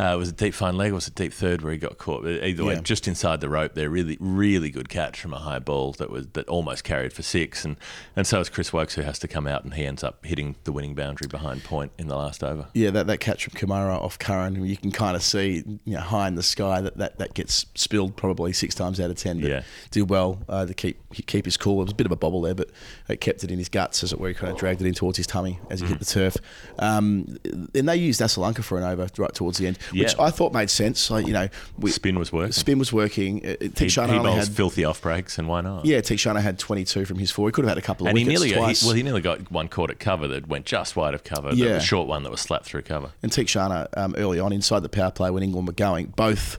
Uh, 0.00 0.12
it 0.14 0.16
was 0.16 0.28
a 0.28 0.32
deep 0.32 0.54
fine 0.54 0.76
leg, 0.76 0.92
or 0.92 0.94
was 0.94 1.08
it 1.08 1.14
deep 1.16 1.32
third 1.32 1.62
where 1.62 1.72
he 1.72 1.78
got 1.78 1.98
caught? 1.98 2.24
Either 2.26 2.64
way, 2.64 2.74
Yeah. 2.74 2.80
just 2.80 3.08
inside 3.08 3.40
the 3.40 3.48
rope 3.48 3.74
there. 3.74 3.90
Really, 3.90 4.16
really 4.20 4.70
good 4.70 4.88
catch 4.88 5.20
from 5.20 5.32
a 5.34 5.38
high 5.38 5.58
ball 5.58 5.92
that 5.94 6.08
was 6.10 6.26
that 6.34 6.48
almost 6.48 6.84
carried 6.84 7.12
for 7.12 7.22
six, 7.22 7.64
and 7.64 7.76
and 8.14 8.26
so 8.26 8.38
is 8.40 8.48
Chris 8.48 8.72
Woakes 8.72 8.94
who 8.94 9.02
has 9.02 9.18
to 9.18 9.28
come 9.28 9.46
out 9.48 9.64
and 9.64 9.74
he 9.74 9.84
ends 9.84 10.04
up 10.04 10.24
hitting 10.24 10.54
the 10.64 10.70
winning 10.72 10.94
boundary 10.94 11.26
behind 11.26 11.64
point 11.64 11.90
in 11.98 12.06
the 12.06 12.16
last 12.16 12.44
over. 12.44 12.68
Yeah, 12.74 12.90
that, 12.90 13.08
that 13.08 13.18
catch 13.18 13.44
from 13.44 13.54
Kumara 13.58 13.96
off 14.00 14.18
Curran, 14.18 14.64
you 14.64 14.76
can 14.76 14.92
kind 14.92 15.16
of 15.16 15.22
see 15.22 15.64
you 15.84 15.94
know, 15.94 16.00
high 16.00 16.28
in 16.28 16.36
the 16.36 16.42
sky 16.44 16.80
that, 16.80 16.96
that 16.98 17.18
that 17.18 17.34
gets 17.34 17.66
spilled 17.74 18.14
probably 18.16 18.52
six 18.52 18.74
times 18.76 19.00
out 19.00 19.10
of 19.10 19.16
ten. 19.16 19.40
But 19.40 19.50
Yeah. 19.50 19.62
did 19.90 20.08
well 20.10 20.40
uh, 20.48 20.66
to 20.66 20.74
keep 20.74 20.98
keep 21.26 21.44
his 21.44 21.56
cool. 21.56 21.80
It 21.80 21.84
was 21.86 21.92
a 21.92 21.96
bit 21.96 22.06
of 22.06 22.12
a 22.12 22.16
bobble 22.16 22.40
there, 22.42 22.54
but 22.54 22.70
it 23.08 23.20
kept 23.20 23.42
it 23.42 23.50
in 23.50 23.58
his 23.58 23.68
guts, 23.68 24.04
as 24.04 24.12
it 24.12 24.20
were. 24.20 24.28
He 24.28 24.34
kind 24.34 24.52
of 24.52 24.58
dragged 24.58 24.80
it 24.80 24.86
in 24.86 24.94
towards 24.94 25.16
his 25.16 25.26
tummy 25.26 25.58
as 25.70 25.80
he 25.80 25.86
Mm. 25.86 25.90
hit 25.90 25.98
the 25.98 26.04
turf. 26.04 26.36
Um, 26.78 27.36
and 27.74 27.88
they 27.88 27.96
used 27.96 28.20
Asalanka 28.20 28.62
for 28.62 28.78
an 28.78 28.84
over 28.84 29.08
right 29.18 29.34
towards 29.34 29.58
the 29.58 29.66
end, 29.66 29.78
which 29.92 30.14
Yeah. 30.14 30.22
I 30.22 30.30
thought 30.30 30.52
made 30.52 30.70
sense. 30.70 31.10
Like, 31.10 31.26
you 31.26 31.32
know, 31.32 31.48
we, 31.78 31.90
Spin 31.90 32.18
was 32.18 32.32
working. 32.32 32.52
spin 32.52 32.78
was 32.78 32.92
working. 32.92 33.44
Uh, 33.44 33.54
He, 33.60 33.68
Theekshana 33.68 34.12
he 34.14 34.18
bowls 34.18 34.46
had 34.46 34.48
filthy 34.48 34.84
off 34.84 35.00
breaks, 35.02 35.38
and 35.38 35.48
why 35.48 35.60
not? 35.60 35.84
yeah, 35.84 35.98
Theekshana 36.00 36.40
had 36.40 36.58
22 36.58 37.04
from 37.04 37.18
his 37.18 37.30
four. 37.30 37.48
He 37.48 37.52
could 37.52 37.64
have 37.64 37.70
had 37.70 37.78
a 37.78 37.82
couple 37.82 38.06
of 38.06 38.10
And 38.10 38.18
he 38.18 38.24
nearly 38.24 38.50
got, 38.50 38.56
twice. 38.58 38.80
he, 38.82 38.86
well, 38.86 38.94
he 38.96 39.02
nearly 39.02 39.20
got 39.20 39.50
one 39.52 39.68
caught 39.68 39.90
at 39.90 39.98
cover 39.98 40.28
that 40.28 40.48
went 40.48 40.64
just 40.66 40.96
wide 40.96 41.14
of 41.14 41.24
cover. 41.24 41.52
Yeah. 41.54 41.74
The 41.74 41.80
short 41.80 42.08
one 42.08 42.22
that 42.24 42.30
was 42.30 42.40
slapped 42.40 42.66
through 42.66 42.82
cover. 42.82 43.10
and 43.22 43.30
Theekshana 43.32 43.88
um, 43.96 44.14
early 44.16 44.38
on 44.40 44.52
inside 44.52 44.80
the 44.80 44.88
power 44.88 45.10
play 45.10 45.30
when 45.30 45.42
England 45.42 45.66
were 45.66 45.72
going, 45.72 46.06
both 46.16 46.58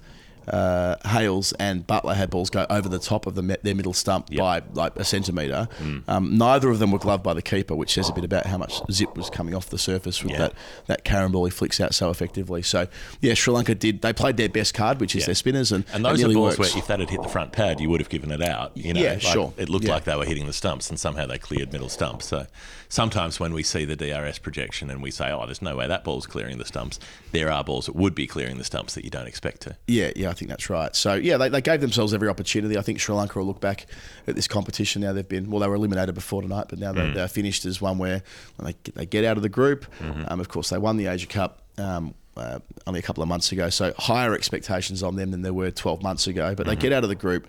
uh, 0.54 0.96
Hales 1.08 1.54
and 1.54 1.86
Buttler 1.86 2.16
had 2.16 2.30
balls 2.30 2.50
go 2.50 2.66
over 2.70 2.88
the 2.90 3.00
top 3.00 3.26
of 3.26 3.36
the, 3.36 3.60
their 3.64 3.76
middle 3.76 3.94
stump 3.94 4.28
Yep. 4.30 4.40
by 4.40 4.62
like 4.74 4.96
a 4.96 5.04
centimetre. 5.04 5.68
Mm. 5.80 6.04
Um, 6.08 6.38
neither 6.38 6.70
of 6.70 6.80
them 6.80 6.92
were 6.92 7.00
gloved 7.00 7.24
by 7.24 7.34
the 7.34 7.42
keeper, 7.42 7.76
which 7.76 7.94
says 7.94 8.10
a 8.10 8.14
bit 8.14 8.24
about 8.24 8.46
how 8.46 8.58
much 8.58 8.82
zip 8.92 9.16
was 9.18 9.30
coming 9.30 9.56
off 9.56 9.70
the 9.70 9.78
surface 9.78 10.24
with 10.24 10.34
Yeah. 10.34 10.38
that, 10.40 10.54
that 10.88 11.04
carrom 11.04 11.32
ball 11.32 11.46
he 11.46 11.52
flicks 11.52 11.80
out 11.80 11.94
so 11.94 12.10
effectively. 12.10 12.62
So, 12.62 12.88
yeah, 13.22 13.34
Sri 13.34 13.54
Lanka 13.54 13.76
did. 13.76 14.02
They 14.02 14.14
played 14.14 14.38
their 14.38 14.50
best 14.50 14.74
card, 14.74 15.00
which 15.00 15.16
is 15.16 15.22
Yeah. 15.24 15.26
their 15.28 15.36
spinners. 15.36 15.72
And, 15.72 15.86
And 15.94 16.04
those 16.06 16.24
are 16.24 16.28
balls 16.34 16.58
works. 16.58 16.74
where 16.74 16.80
if 16.82 16.88
that 16.88 17.00
had 17.00 17.10
hit 17.10 17.22
the 17.22 17.30
front 17.30 17.52
pad, 17.52 17.80
you 17.80 17.90
would 17.90 18.00
have 18.02 18.10
given 18.10 18.32
it 18.32 18.42
out. 18.42 18.72
You 18.76 18.94
know, 18.94 19.02
Yeah, 19.02 19.12
Like, 19.14 19.22
sure. 19.22 19.54
It 19.58 19.70
looked 19.70 19.86
Yeah. 19.86 19.94
like 19.94 20.04
they 20.06 20.16
were 20.16 20.26
hitting 20.26 20.46
the 20.48 20.54
stumps, 20.54 20.90
and 20.90 21.00
somehow 21.00 21.26
they 21.26 21.38
cleared 21.38 21.72
middle 21.72 21.90
stumps. 21.90 22.28
So 22.28 22.46
sometimes 22.88 23.40
when 23.40 23.54
we 23.54 23.64
see 23.64 23.86
the 23.86 23.96
DRS 23.96 24.40
projection 24.40 24.90
and 24.90 25.02
we 25.02 25.12
say, 25.12 25.32
"Oh, 25.32 25.46
there's 25.46 25.62
no 25.62 25.76
way 25.76 25.88
that 25.88 26.04
ball's 26.04 26.26
clearing 26.28 26.58
the 26.58 26.66
stumps," 26.66 27.00
there 27.32 27.52
are 27.52 27.64
balls 27.64 27.86
that 27.86 27.96
would 27.96 28.16
be 28.16 28.28
clearing 28.28 28.58
the 28.58 28.64
stumps 28.64 28.96
that 28.96 29.04
you 29.04 29.10
don't 29.10 29.28
expect 29.28 29.62
to. 29.62 29.76
Yeah, 29.88 30.12
yeah, 30.16 30.30
I 30.30 30.34
think 30.40 30.50
that's 30.50 30.70
right. 30.70 30.96
So 30.96 31.14
yeah, 31.16 31.38
they, 31.38 31.50
they 31.50 31.62
gave 31.62 31.82
themselves 31.82 32.14
every 32.14 32.30
opportunity. 32.30 32.78
I 32.78 32.82
think 32.82 33.00
Sri 33.00 33.14
Lanka 33.14 33.38
will 33.40 33.46
look 33.46 33.60
back 33.60 33.86
at 34.28 34.36
this 34.36 34.48
competition 34.48 35.02
now. 35.02 35.14
They've 35.14 35.28
been 35.28 35.50
well, 35.52 35.60
they 35.60 35.68
were 35.68 35.76
eliminated 35.76 36.16
before 36.16 36.42
tonight, 36.42 36.66
but 36.70 36.80
now 36.80 36.94
they, 36.94 37.12
they're 37.14 37.28
finished 37.28 37.66
as 37.66 37.82
one 37.82 37.98
where 37.98 38.24
when 38.56 38.66
they 38.68 38.74
get, 38.84 38.96
they 38.96 39.06
get 39.06 39.26
out 39.26 39.38
of 39.38 39.44
the 39.44 39.50
group. 39.50 39.86
Um, 40.28 40.40
of 40.40 40.50
course, 40.50 40.70
they 40.70 40.78
won 40.78 40.98
the 40.98 41.08
Asia 41.08 41.28
Cup. 41.28 41.62
Um, 41.78 42.14
uh, 42.38 42.60
only 42.88 43.00
a 43.00 43.04
couple 43.04 43.22
of 43.22 43.28
months 43.28 43.52
ago, 43.52 43.70
so 43.70 43.94
higher 43.98 44.34
expectations 44.34 45.04
on 45.04 45.18
them 45.18 45.32
than 45.32 45.42
there 45.42 45.54
were 45.54 45.72
12 45.72 46.02
months 46.02 46.26
ago. 46.26 46.56
But 46.56 46.68
they 46.68 46.76
get 46.78 46.94
out 46.94 47.04
of 47.04 47.10
the 47.10 47.16
group 47.16 47.48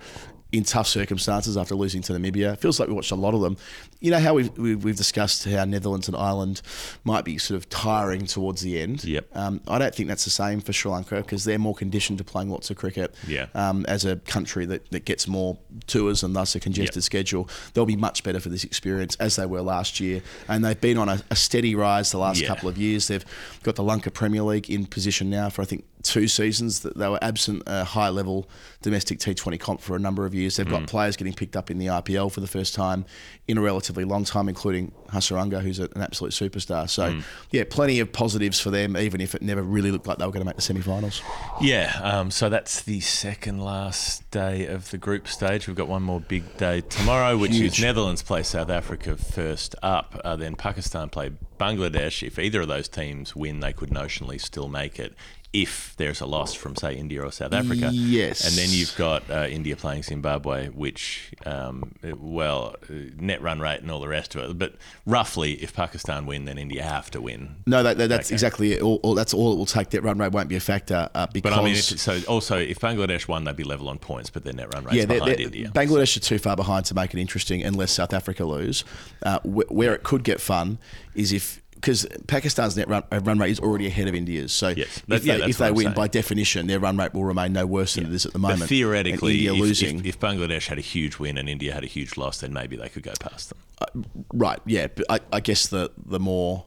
in 0.52 0.64
tough 0.64 0.88
circumstances 0.88 1.56
after 1.56 1.74
losing 1.74 2.02
to 2.02 2.12
Namibia. 2.12 2.52
It 2.54 2.60
feels 2.60 2.80
like 2.80 2.88
we 2.88 2.94
watched 2.94 3.12
a 3.12 3.16
lot 3.16 3.34
of 3.34 3.40
them. 3.40 3.56
You 4.00 4.10
know 4.10 4.18
how 4.18 4.34
we've, 4.34 4.56
we've, 4.58 4.82
we've 4.82 4.96
discussed 4.96 5.44
how 5.44 5.64
Netherlands 5.64 6.08
and 6.08 6.16
Ireland 6.16 6.60
might 7.04 7.24
be 7.24 7.38
sort 7.38 7.56
of 7.56 7.68
tiring 7.68 8.26
towards 8.26 8.60
the 8.62 8.80
end. 8.80 9.04
Yep. 9.04 9.28
Um, 9.36 9.60
I 9.68 9.78
don't 9.78 9.94
think 9.94 10.08
that's 10.08 10.24
the 10.24 10.30
same 10.30 10.60
for 10.60 10.72
Sri 10.72 10.90
Lanka 10.90 11.16
because 11.16 11.44
they're 11.44 11.58
more 11.58 11.74
conditioned 11.74 12.18
to 12.18 12.24
playing 12.24 12.50
lots 12.50 12.70
of 12.70 12.76
cricket. 12.76 13.14
Yeah. 13.28 13.46
Um, 13.54 13.84
as 13.86 14.04
a 14.04 14.16
country 14.16 14.66
that, 14.66 14.90
that 14.90 15.04
gets 15.04 15.28
more 15.28 15.56
tours 15.86 16.22
and 16.22 16.34
thus 16.34 16.54
a 16.54 16.60
congested 16.60 16.96
Yep. 16.96 17.04
schedule, 17.04 17.48
they'll 17.74 17.86
be 17.86 17.96
much 17.96 18.24
better 18.24 18.40
for 18.40 18.48
this 18.48 18.64
experience 18.64 19.14
as 19.16 19.36
they 19.36 19.46
were 19.46 19.60
last 19.62 20.00
year. 20.00 20.22
And 20.48 20.64
they've 20.64 20.80
been 20.80 20.98
on 20.98 21.08
a, 21.08 21.22
a 21.30 21.36
steady 21.36 21.74
rise 21.74 22.10
the 22.10 22.18
last 22.18 22.40
Yeah. 22.40 22.48
couple 22.48 22.68
of 22.68 22.76
years. 22.76 23.06
They've 23.08 23.24
got 23.62 23.76
the 23.76 23.84
Lanka 23.84 24.10
Premier 24.10 24.42
League 24.42 24.68
in 24.68 24.86
position 24.86 25.30
now 25.30 25.48
for 25.50 25.62
I 25.62 25.64
think 25.66 25.84
two 26.02 26.26
seasons 26.28 26.80
that 26.80 26.96
they 26.96 27.08
were 27.08 27.18
absent 27.22 27.62
a 27.66 27.84
high 27.84 28.08
level 28.08 28.48
domestic 28.82 29.18
T20 29.18 29.58
comp 29.60 29.80
for 29.80 29.94
a 29.96 29.98
number 29.98 30.24
of 30.26 30.34
years. 30.34 30.56
They've 30.56 30.66
Mm. 30.66 30.70
got 30.70 30.86
players 30.86 31.16
getting 31.16 31.34
picked 31.34 31.56
up 31.56 31.70
in 31.70 31.78
the 31.78 31.88
IPL 31.88 32.30
for 32.30 32.40
the 32.40 32.46
first 32.46 32.74
time 32.74 33.04
in 33.46 33.58
a 33.58 33.60
relatively 33.60 34.04
long 34.04 34.24
time, 34.24 34.48
including 34.48 34.92
Hasaranga, 35.12 35.60
who's 35.60 35.78
a- 35.80 35.88
an 35.94 36.00
absolute 36.02 36.32
superstar. 36.32 36.88
So, 36.88 37.10
Mm. 37.12 37.22
yeah, 37.50 37.64
plenty 37.68 38.00
of 38.00 38.12
positives 38.12 38.60
for 38.60 38.70
them, 38.70 38.96
even 38.96 39.20
if 39.20 39.34
it 39.34 39.42
never 39.42 39.62
really 39.62 39.90
looked 39.90 40.06
like 40.06 40.18
they 40.18 40.24
were 40.26 40.32
going 40.32 40.42
to 40.42 40.46
make 40.46 40.56
the 40.56 40.62
semi-finals. 40.62 41.20
Yeah, 41.60 41.98
um, 42.02 42.30
so 42.30 42.48
that's 42.48 42.82
the 42.82 43.00
second 43.00 43.60
last 43.60 44.30
day 44.30 44.66
of 44.66 44.90
the 44.90 44.98
group 44.98 45.28
stage. 45.28 45.66
We've 45.66 45.76
got 45.76 45.88
one 45.88 46.02
more 46.02 46.20
big 46.20 46.56
day 46.56 46.80
tomorrow, 46.82 47.36
which 47.36 47.52
Huge. 47.56 47.78
is 47.78 47.82
Netherlands 47.84 48.22
play 48.22 48.42
South 48.42 48.70
Africa 48.70 49.16
first 49.16 49.74
up. 49.82 50.20
Uh, 50.24 50.36
then 50.36 50.54
Pakistan 50.54 51.08
play 51.10 51.32
Bangladesh. 51.58 52.26
If 52.26 52.38
either 52.38 52.62
of 52.62 52.68
those 52.68 52.88
teams 52.88 53.36
win, 53.36 53.60
they 53.60 53.72
could 53.72 53.90
notionally 53.90 54.40
still 54.40 54.68
make 54.68 54.98
it. 54.98 55.14
If 55.52 55.94
there's 55.96 56.20
a 56.20 56.26
loss 56.26 56.54
from, 56.54 56.76
say, 56.76 56.94
India 56.94 57.24
or 57.24 57.32
South 57.32 57.52
Africa. 57.52 57.90
Yes. 57.92 58.46
And 58.46 58.56
then 58.56 58.68
you've 58.70 58.94
got 58.96 59.28
uh, 59.28 59.48
India 59.50 59.74
playing 59.74 60.04
Zimbabwe, 60.04 60.68
which, 60.68 61.32
um, 61.44 61.92
well, 62.20 62.76
uh, 62.88 62.92
net 63.16 63.42
run 63.42 63.58
rate 63.58 63.80
and 63.80 63.90
all 63.90 63.98
the 63.98 64.06
rest 64.06 64.36
of 64.36 64.48
it. 64.48 64.58
But 64.60 64.74
roughly, 65.06 65.54
if 65.54 65.74
Pakistan 65.74 66.24
win, 66.24 66.44
then 66.44 66.56
India 66.56 66.84
have 66.84 67.10
to 67.10 67.20
win. 67.20 67.56
No, 67.66 67.82
that, 67.82 67.98
that, 67.98 68.08
that's 68.08 68.30
exactly 68.30 68.74
it. 68.74 68.82
All, 68.82 69.00
all, 69.02 69.14
that's 69.16 69.34
all 69.34 69.52
it 69.52 69.56
will 69.56 69.66
take. 69.66 69.90
That 69.90 70.02
run 70.02 70.18
rate 70.18 70.30
won't 70.30 70.48
be 70.48 70.54
a 70.54 70.60
factor 70.60 71.10
uh, 71.16 71.26
because 71.26 71.50
But 71.50 71.58
I 71.60 71.64
mean, 71.64 71.74
so 71.74 72.20
also 72.28 72.56
if 72.56 72.78
Bangladesh 72.78 73.26
won, 73.26 73.42
they'd 73.42 73.56
be 73.56 73.64
level 73.64 73.88
on 73.88 73.98
points, 73.98 74.30
but 74.30 74.44
their 74.44 74.52
net 74.52 74.72
run 74.72 74.84
rate's 74.84 74.94
yeah, 74.98 75.04
they're- 75.04 75.18
behind 75.18 75.38
they're- 75.38 75.46
India. 75.46 75.68
Bangladesh 75.74 76.16
are 76.16 76.20
too 76.20 76.38
far 76.38 76.54
behind 76.54 76.84
to 76.84 76.94
make 76.94 77.12
it 77.12 77.18
interesting 77.18 77.64
unless 77.64 77.90
South 77.90 78.12
Africa 78.12 78.44
lose. 78.44 78.84
Uh, 79.24 79.40
wh- 79.40 79.68
where 79.72 79.94
it 79.94 80.04
could 80.04 80.22
get 80.22 80.40
fun 80.40 80.78
is 81.16 81.32
if 81.32 81.59
because 81.80 82.06
Pakistan's 82.26 82.76
net 82.76 82.88
run, 82.88 83.02
uh, 83.10 83.20
run 83.20 83.38
rate 83.38 83.50
is 83.50 83.60
already 83.60 83.86
ahead 83.86 84.06
of 84.06 84.14
India's. 84.14 84.52
So 84.52 84.68
Yes. 84.68 85.02
If 85.08 85.24
yeah, 85.24 85.38
they, 85.38 85.44
if 85.44 85.58
they 85.58 85.70
win, 85.70 85.86
saying. 85.86 85.94
by 85.94 86.08
definition, 86.08 86.66
their 86.66 86.78
run 86.78 86.96
rate 86.96 87.14
will 87.14 87.24
remain 87.24 87.52
no 87.52 87.66
worse 87.66 87.94
than 87.94 88.06
it 88.06 88.12
is 88.12 88.26
at 88.26 88.32
the 88.32 88.38
But 88.38 88.48
moment. 88.50 88.68
theoretically, 88.68 89.32
and 89.32 89.38
India 89.38 89.54
if, 89.54 89.60
losing. 89.60 89.98
If, 90.00 90.06
if 90.06 90.20
Bangladesh 90.20 90.66
had 90.66 90.78
a 90.78 90.82
huge 90.82 91.18
win 91.18 91.38
and 91.38 91.48
India 91.48 91.72
had 91.72 91.82
a 91.82 91.86
huge 91.88 92.16
loss, 92.16 92.40
then 92.40 92.52
maybe 92.52 92.76
they 92.76 92.88
could 92.88 93.02
go 93.02 93.12
past 93.18 93.50
them. 93.50 94.04
Right, 94.32 94.60
yeah, 94.66 94.88
but 94.94 95.06
I, 95.08 95.20
I 95.32 95.40
guess 95.40 95.68
the 95.68 95.90
the 96.04 96.20
more 96.20 96.64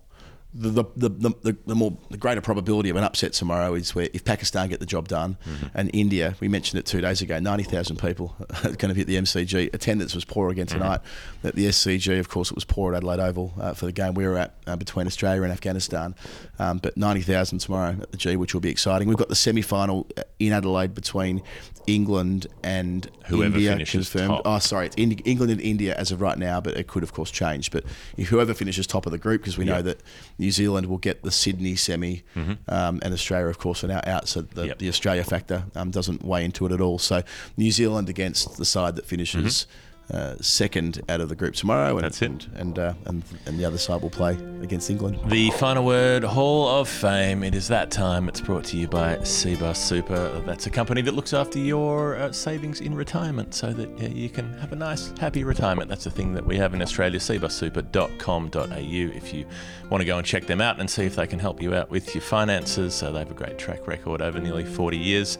the 0.55 0.69
the, 0.95 1.09
the, 1.09 1.29
the, 1.41 1.57
the 1.65 1.75
more 1.75 1.97
the 2.11 2.17
greater 2.17 2.41
probability 2.41 2.89
of 2.89 2.95
an 2.95 3.03
upset 3.03 3.33
tomorrow 3.33 3.73
is 3.73 3.95
where 3.95 4.07
if 4.13 4.23
Pakistan 4.23 4.69
get 4.69 4.79
the 4.79 4.85
job 4.85 5.07
done 5.07 5.37
Mm-hmm. 5.45 5.65
and 5.73 5.89
India, 5.93 6.35
we 6.39 6.47
mentioned 6.47 6.79
it 6.79 6.85
two 6.85 7.01
days 7.01 7.21
ago, 7.21 7.39
ninety 7.39 7.63
thousand 7.63 7.97
people 7.97 8.35
are 8.63 8.71
going 8.71 8.89
to 8.89 8.93
hit 8.93 9.07
the 9.07 9.15
MCG. 9.15 9.73
Attendance 9.73 10.13
was 10.13 10.25
poor 10.25 10.49
again 10.51 10.67
Mm-hmm. 10.67 10.77
tonight. 10.79 11.01
At 11.43 11.55
the 11.55 11.65
SCG, 11.65 12.19
of 12.19 12.29
course, 12.29 12.51
it 12.51 12.55
was 12.55 12.65
poor 12.65 12.93
at 12.93 12.97
Adelaide 12.97 13.19
Oval 13.19 13.53
uh, 13.59 13.73
for 13.73 13.85
the 13.85 13.91
game 13.91 14.13
we 14.13 14.25
were 14.27 14.37
at 14.37 14.53
uh, 14.67 14.75
between 14.75 15.07
Australia 15.07 15.41
and 15.43 15.51
Afghanistan. 15.51 16.13
Um, 16.59 16.77
but 16.77 16.95
ninety 16.97 17.21
thousand 17.21 17.59
tomorrow 17.59 17.95
at 18.01 18.11
the 18.11 18.17
G, 18.17 18.35
which 18.35 18.53
will 18.53 18.61
be 18.61 18.69
exciting. 18.69 19.07
We've 19.07 19.17
got 19.17 19.29
the 19.29 19.35
semi 19.35 19.61
final 19.63 20.07
in 20.39 20.53
Adelaide 20.53 20.93
between 20.93 21.41
England 21.87 22.47
and 22.63 23.09
Whoever 23.25 23.55
India 23.55 23.71
finishes 23.71 24.09
confirmed. 24.09 24.29
top. 24.37 24.41
Oh, 24.45 24.59
sorry, 24.59 24.85
it's 24.87 24.95
Indi- 24.97 25.21
England 25.25 25.51
and 25.51 25.59
India 25.61 25.95
as 25.95 26.11
of 26.11 26.21
right 26.21 26.37
now, 26.37 26.61
but 26.61 26.77
it 26.77 26.87
could, 26.87 27.03
of 27.03 27.11
course, 27.13 27.31
change. 27.31 27.71
But 27.71 27.83
if 28.17 28.29
whoever 28.29 28.53
finishes 28.53 28.87
top 28.87 29.05
of 29.05 29.11
the 29.11 29.17
group, 29.17 29.41
because 29.41 29.57
we 29.57 29.65
Yeah. 29.65 29.73
know 29.75 29.81
that 29.83 29.99
New 30.43 30.51
Zealand 30.51 30.87
will 30.87 30.97
get 31.09 31.23
the 31.23 31.31
Sydney 31.31 31.75
semi, 31.77 32.23
um, 32.67 32.99
and 33.03 33.13
Australia, 33.13 33.47
of 33.47 33.57
course, 33.59 33.83
are 33.83 33.87
now 33.87 34.01
out, 34.15 34.27
so 34.27 34.41
the, 34.41 34.47
Mm-hmm. 34.47 34.67
Yep. 34.69 34.79
the 34.79 34.89
Australia 34.89 35.23
factor 35.23 35.59
um, 35.75 35.89
doesn't 35.89 36.21
weigh 36.23 36.43
into 36.45 36.65
it 36.65 36.71
at 36.73 36.81
all. 36.81 36.99
So 36.99 37.23
New 37.55 37.71
Zealand 37.71 38.09
against 38.09 38.57
the 38.57 38.65
side 38.65 38.95
that 38.97 39.05
finishes. 39.05 39.67
Uh, 40.11 40.35
second 40.41 41.01
out 41.07 41.21
of 41.21 41.29
the 41.29 41.35
group 41.35 41.55
tomorrow, 41.55 41.95
and. 41.95 42.03
That's 42.03 42.21
it. 42.21 42.29
and 42.29 42.43
and, 42.55 42.79
uh, 42.79 42.93
and 43.05 43.23
and 43.45 43.57
the 43.57 43.65
other 43.65 43.77
side 43.77 44.01
will 44.01 44.09
play 44.09 44.33
against 44.61 44.89
England. 44.89 45.17
The 45.27 45.49
final 45.51 45.85
word, 45.85 46.23
Hall 46.23 46.67
of 46.67 46.89
Fame. 46.89 47.41
It 47.43 47.55
is 47.55 47.67
that 47.69 47.89
time. 47.89 48.27
It's 48.27 48.41
brought 48.41 48.65
to 48.65 48.77
you 48.77 48.87
by 48.87 49.15
Cbus 49.17 49.77
Super. 49.77 50.41
That's 50.45 50.67
a 50.67 50.69
company 50.69 51.01
that 51.03 51.13
looks 51.13 51.33
after 51.33 51.57
your 51.57 52.15
uh, 52.17 52.31
savings 52.33 52.81
in 52.81 52.93
retirement 52.95 53.53
so 53.53 53.71
that 53.73 54.11
you 54.11 54.29
can 54.29 54.53
have 54.59 54.73
a 54.73 54.75
nice, 54.75 55.13
happy 55.19 55.43
retirement. 55.45 55.87
That's 55.89 56.05
a 56.05 56.11
thing 56.11 56.33
that 56.33 56.45
we 56.45 56.57
have 56.57 56.73
in 56.73 56.81
Australia, 56.81 57.19
cbussuper.com.au. 57.19 59.17
If 59.17 59.33
you 59.33 59.45
want 59.89 60.01
to 60.01 60.05
go 60.05 60.17
and 60.17 60.25
check 60.27 60.47
them 60.47 60.59
out 60.61 60.79
and 60.79 60.89
see 60.89 61.05
if 61.05 61.15
they 61.15 61.27
can 61.27 61.39
help 61.39 61.61
you 61.61 61.73
out 61.75 61.89
with 61.89 62.13
your 62.13 62.21
finances, 62.21 62.93
So 62.93 63.11
they 63.11 63.19
have 63.19 63.31
a 63.31 63.35
great 63.35 63.57
track 63.57 63.87
record 63.87 64.21
over 64.21 64.39
nearly 64.39 64.65
40 64.65 64.97
years. 64.97 65.37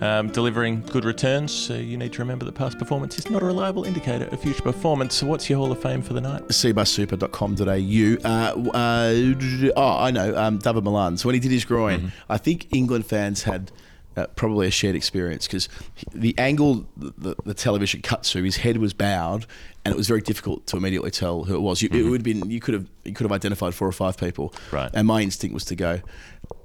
Um, 0.00 0.28
delivering 0.28 0.82
good 0.82 1.06
returns, 1.06 1.52
so 1.52 1.72
you 1.74 1.96
need 1.96 2.12
to 2.12 2.18
remember 2.18 2.44
that 2.44 2.54
past 2.54 2.78
performance 2.78 3.18
is 3.18 3.30
not 3.30 3.42
a 3.42 3.46
reliable 3.46 3.84
indicator 3.84 4.05
of 4.08 4.40
future 4.40 4.62
performance. 4.62 5.14
So, 5.14 5.26
what's 5.26 5.48
your 5.50 5.58
Hall 5.58 5.70
of 5.72 5.80
Fame 5.82 6.02
for 6.02 6.12
the 6.14 6.20
night? 6.20 6.46
cbussuper.com.au. 6.48 8.28
Uh, 8.28 8.70
uh, 8.70 9.72
oh, 9.76 9.98
I 10.04 10.10
know, 10.10 10.36
um, 10.36 10.58
Dawid 10.58 10.82
Malan. 10.84 11.16
So 11.16 11.28
when 11.28 11.34
he 11.34 11.40
did 11.40 11.50
his 11.50 11.64
groin, 11.64 11.96
Mm-hmm. 12.00 12.08
I 12.32 12.38
think 12.38 12.66
England 12.74 13.06
fans 13.06 13.44
had 13.44 13.70
uh, 14.16 14.26
probably 14.36 14.66
a 14.66 14.70
shared 14.70 14.96
experience 14.96 15.46
because 15.46 15.68
the 16.12 16.34
angle 16.38 16.86
the, 16.96 17.34
the 17.44 17.54
television 17.54 18.02
cut 18.02 18.22
to, 18.24 18.42
his 18.42 18.56
head 18.56 18.78
was 18.78 18.92
bowed, 18.92 19.46
and 19.84 19.92
it 19.94 19.96
was 19.96 20.08
very 20.08 20.20
difficult 20.20 20.66
to 20.68 20.76
immediately 20.76 21.10
tell 21.10 21.44
who 21.44 21.54
it 21.54 21.60
was. 21.60 21.82
You, 21.82 21.88
It 21.92 22.02
would 22.04 22.20
have 22.20 22.22
been 22.40 22.50
you 22.50 22.60
could 22.60 22.74
have 22.74 22.86
you 23.04 23.12
could 23.12 23.24
have 23.24 23.32
identified 23.32 23.74
four 23.74 23.86
or 23.88 23.92
five 23.92 24.16
people, 24.16 24.50
Mm-hmm. 24.50 24.76
Right. 24.76 24.90
And 24.94 25.06
my 25.06 25.20
instinct 25.22 25.54
was 25.54 25.64
to 25.66 25.76
go, 25.76 26.00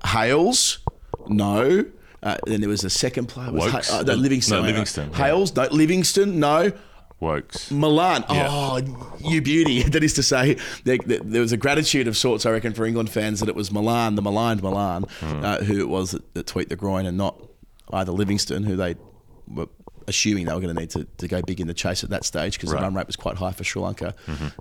Hales, 0.05 0.79
no. 1.27 1.85
Uh, 2.23 2.37
then 2.45 2.61
there 2.61 2.69
was 2.69 2.83
a 2.83 2.89
second 2.89 3.25
player. 3.27 3.51
Was 3.51 3.73
Woakes? 3.73 3.89
Ha- 3.89 3.99
uh, 3.99 4.03
no, 4.03 4.13
Livingstone. 4.13 4.61
No, 4.61 4.67
Livingstone. 4.67 5.11
Hales, 5.13 5.55
no. 5.55 5.63
Livingstone, 5.71 6.39
no. 6.39 6.71
Woakes. 7.21 7.71
Malan. 7.71 8.25
Yeah. 8.29 8.47
Oh, 8.49 8.81
you 9.19 9.41
beauty. 9.41 9.83
That 9.91 10.03
is 10.03 10.13
to 10.15 10.23
say, 10.23 10.57
there, 10.83 10.97
there, 11.05 11.41
was 11.41 11.51
a 11.51 11.57
gratitude 11.57 12.07
of 12.07 12.17
sorts, 12.17 12.45
I 12.45 12.51
reckon, 12.51 12.73
for 12.73 12.85
England 12.85 13.09
fans 13.09 13.39
that 13.39 13.47
it 13.49 13.55
was 13.55 13.71
Malan, 13.71 14.15
the 14.15 14.21
maligned 14.21 14.61
Malan, 14.63 15.03
Hmm. 15.19 15.45
uh, 15.45 15.57
who 15.59 15.79
it 15.79 15.87
was 15.89 16.11
that, 16.11 16.33
that 16.33 16.47
tweaked 16.47 16.69
the 16.69 16.75
groin 16.75 17.05
and 17.05 17.17
not 17.17 17.39
either 17.93 18.11
Livingstone, 18.11 18.63
who 18.63 18.75
they 18.75 18.95
were 19.47 19.67
assuming 20.07 20.45
they 20.45 20.53
were 20.53 20.59
going 20.61 20.73
to 20.73 20.79
need 20.79 20.89
to, 20.91 21.05
to 21.17 21.27
go 21.27 21.41
big 21.41 21.59
in 21.59 21.67
the 21.67 21.73
chase 21.73 22.03
at 22.03 22.09
that 22.11 22.25
stage 22.25 22.57
because 22.57 22.71
Right. 22.71 22.77
Mm-hmm. 22.77 22.81
the 22.83 22.87
run 22.87 22.93
rate 22.95 23.07
was 23.07 23.15
quite 23.15 23.37
high 23.37 23.51
for 23.51 23.63
Sri 23.63 23.81
Lanka, 23.81 24.13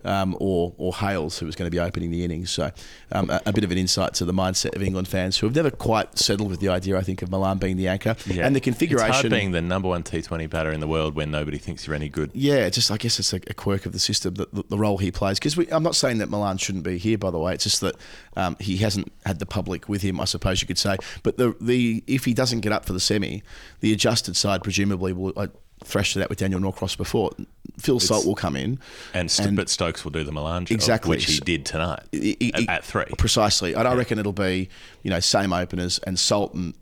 um, 0.05 0.37
or, 0.41 0.75
or 0.79 0.95
Hales, 0.95 1.39
who 1.39 1.47
was 1.47 1.55
going 1.57 1.67
to 1.67 1.75
be 1.75 1.79
opening 1.81 2.11
the 2.11 2.25
innings. 2.25 2.51
So 2.51 2.71
um, 3.13 3.31
a, 3.31 3.41
a 3.47 3.53
bit 3.53 3.65
of 3.65 3.71
an 3.71 3.79
insight 3.79 4.15
to 4.15 4.25
the 4.25 4.33
mindset 4.33 4.75
of 4.77 4.83
England 4.83 5.09
fans 5.09 5.39
who 5.39 5.47
have 5.47 5.55
never 5.55 5.71
quite 5.71 6.19
settled 6.19 6.51
with 6.51 6.61
the 6.61 6.69
idea, 6.69 6.97
I 6.99 7.03
think, 7.03 7.23
of 7.23 7.31
Malan 7.31 7.59
being 7.59 7.77
the 7.77 7.89
anchor. 7.89 8.17
Yeah. 8.27 8.47
And 8.47 8.55
the 8.55 8.59
It's 8.59 8.65
configuration. 8.65 9.13
hard 9.13 9.31
being 9.31 9.53
the 9.53 9.61
number 9.63 9.89
one 9.89 10.03
T20 10.03 10.49
batter 10.51 10.71
in 10.73 10.81
the 10.81 10.89
world 10.89 11.15
when 11.15 11.31
nobody 11.31 11.59
thinks 11.59 11.87
you're 11.87 11.97
any 11.97 12.09
good. 12.09 12.31
Yeah, 12.35 12.69
just 12.71 12.91
I 12.91 12.97
guess 12.97 13.19
it's 13.19 13.33
a, 13.33 13.41
a 13.49 13.55
quirk 13.55 13.87
of 13.87 13.93
the 13.93 13.99
system 13.99 14.35
that 14.35 14.53
the, 14.55 14.65
the 14.69 14.79
role 14.79 14.99
he 14.99 15.11
plays. 15.11 15.39
Because 15.39 15.57
I'm 15.71 15.83
not 15.83 15.95
saying 15.97 16.19
that 16.19 16.29
Malan 16.31 16.59
shouldn't 16.59 16.85
be 16.85 16.99
here, 16.99 17.19
by 17.19 17.31
the 17.31 17.39
way. 17.39 17.55
It's 17.55 17.65
just 17.65 17.81
that 17.81 17.97
um, 18.37 18.57
he 18.61 18.79
hasn't 18.79 19.13
had 19.27 19.39
the 19.39 19.47
public 19.47 19.89
with 19.89 20.03
him, 20.03 20.21
I 20.21 20.25
suppose 20.25 20.61
you 20.61 20.67
could 20.67 20.79
say. 20.79 20.97
But 21.23 21.37
the 21.37 21.55
the 21.61 22.03
if 22.07 22.25
he 22.25 22.35
doesn't 22.35 22.61
get 22.61 22.73
up 22.73 22.85
for 22.85 22.93
the 22.93 23.01
semi, 23.01 23.43
the 23.81 23.93
adjusted 23.93 24.37
side 24.37 24.63
presumably 24.63 25.13
will. 25.13 25.30
I 25.37 25.49
thrashed 25.85 26.17
it 26.17 26.23
out 26.23 26.29
with 26.29 26.39
Daniel 26.39 26.61
Norcross 26.61 26.97
before. 26.97 27.31
Phil 27.79 27.99
Salt 28.01 28.27
will 28.27 28.35
come 28.35 28.57
in, 28.57 28.79
And, 29.15 29.31
St- 29.31 29.57
but 29.57 29.71
Stokes 29.71 30.05
will 30.05 30.11
do 30.11 30.23
the 30.25 30.33
Malan 30.33 30.67
job, 30.67 30.75
Exactly. 30.77 31.09
which 31.11 31.25
he 31.25 31.41
did 31.41 31.65
tonight 31.65 32.01
I- 32.15 32.37
I- 32.43 32.51
at, 32.63 32.69
at 32.69 32.85
three. 32.85 33.05
Precisely. 33.17 33.73
And 33.73 33.89
I 33.89 33.95
reckon 33.95 34.19
it'll 34.19 34.33
be, 34.35 34.69
you 35.03 35.11
know, 35.11 35.21
same 35.21 35.53
openers 35.55 35.99
and 36.01 36.19
Salt 36.19 36.53
and, 36.53 36.75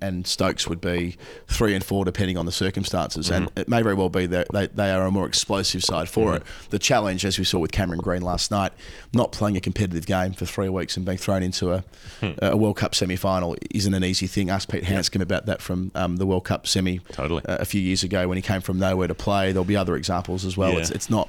and 0.00 0.26
Stokes 0.26 0.68
would 0.68 0.80
be 0.80 1.16
three 1.48 1.74
and 1.74 1.84
four 1.84 2.04
depending 2.04 2.36
on 2.36 2.46
the 2.46 2.52
circumstances. 2.52 3.30
And 3.30 3.46
Mm-hmm. 3.46 3.58
it 3.60 3.68
may 3.68 3.82
very 3.82 3.94
well 3.94 4.08
be 4.08 4.26
that 4.26 4.46
they, 4.52 4.66
they 4.68 4.90
are 4.90 5.04
a 5.06 5.10
more 5.10 5.26
explosive 5.26 5.82
side 5.84 6.08
for 6.08 6.36
it. 6.36 6.42
The 6.70 6.78
challenge, 6.78 7.24
as 7.24 7.38
we 7.38 7.44
saw 7.44 7.58
with 7.58 7.72
Cameron 7.72 8.00
Green 8.00 8.22
last 8.22 8.50
night, 8.50 8.72
not 9.12 9.32
playing 9.32 9.56
a 9.56 9.60
competitive 9.60 10.06
game 10.06 10.32
for 10.32 10.46
three 10.46 10.68
weeks 10.68 10.96
and 10.96 11.04
being 11.06 11.18
thrown 11.18 11.42
into 11.42 11.72
a, 11.72 11.84
Hmm. 12.20 12.30
a 12.40 12.56
World 12.56 12.76
Cup 12.76 12.94
semi 12.94 13.16
final 13.16 13.56
isn't 13.70 13.94
an 13.94 14.04
easy 14.04 14.26
thing. 14.26 14.50
Ask 14.50 14.70
Pete 14.70 14.84
Handscomb 14.84 15.22
about 15.22 15.46
that 15.46 15.60
from 15.60 15.90
um, 15.94 16.16
the 16.16 16.26
World 16.26 16.44
Cup 16.44 16.66
semi 16.66 16.98
Totally. 17.12 17.44
uh, 17.46 17.56
a 17.58 17.64
few 17.64 17.80
years 17.80 18.02
ago 18.02 18.28
when 18.28 18.36
he 18.38 18.42
came 18.42 18.60
from 18.60 18.78
nowhere 18.78 19.08
to 19.08 19.14
play. 19.14 19.52
There'll 19.52 19.64
be 19.64 19.76
other 19.76 19.96
examples 19.96 20.44
as 20.44 20.56
well. 20.56 20.72
Yeah. 20.72 20.78
It's, 20.80 20.90
it's 20.90 21.10
not, 21.10 21.28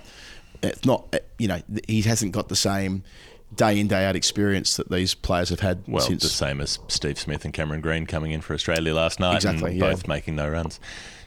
it's 0.61 0.85
not, 0.85 1.15
you 1.39 1.47
know, 1.47 1.59
he 1.87 2.01
hasn't 2.03 2.31
got 2.31 2.47
the 2.49 2.55
same 2.55 3.03
day 3.55 3.79
in 3.79 3.87
day 3.87 4.05
out 4.05 4.15
experience 4.15 4.77
that 4.77 4.89
these 4.89 5.13
players 5.13 5.49
have 5.49 5.59
had 5.59 5.83
Well, 5.87 6.05
since 6.05 6.23
the 6.23 6.29
same 6.29 6.61
as 6.61 6.79
Steve 6.87 7.19
Smith 7.19 7.45
and 7.45 7.53
Cameron 7.53 7.81
Green 7.81 8.05
coming 8.05 8.31
in 8.31 8.41
for 8.41 8.53
Australia 8.53 8.93
last 8.93 9.19
night 9.19 9.35
Exactly, 9.35 9.71
and 9.71 9.79
yeah. 9.79 9.91
both 9.91 10.07
making 10.07 10.35
no 10.35 10.49
runs. 10.49 10.79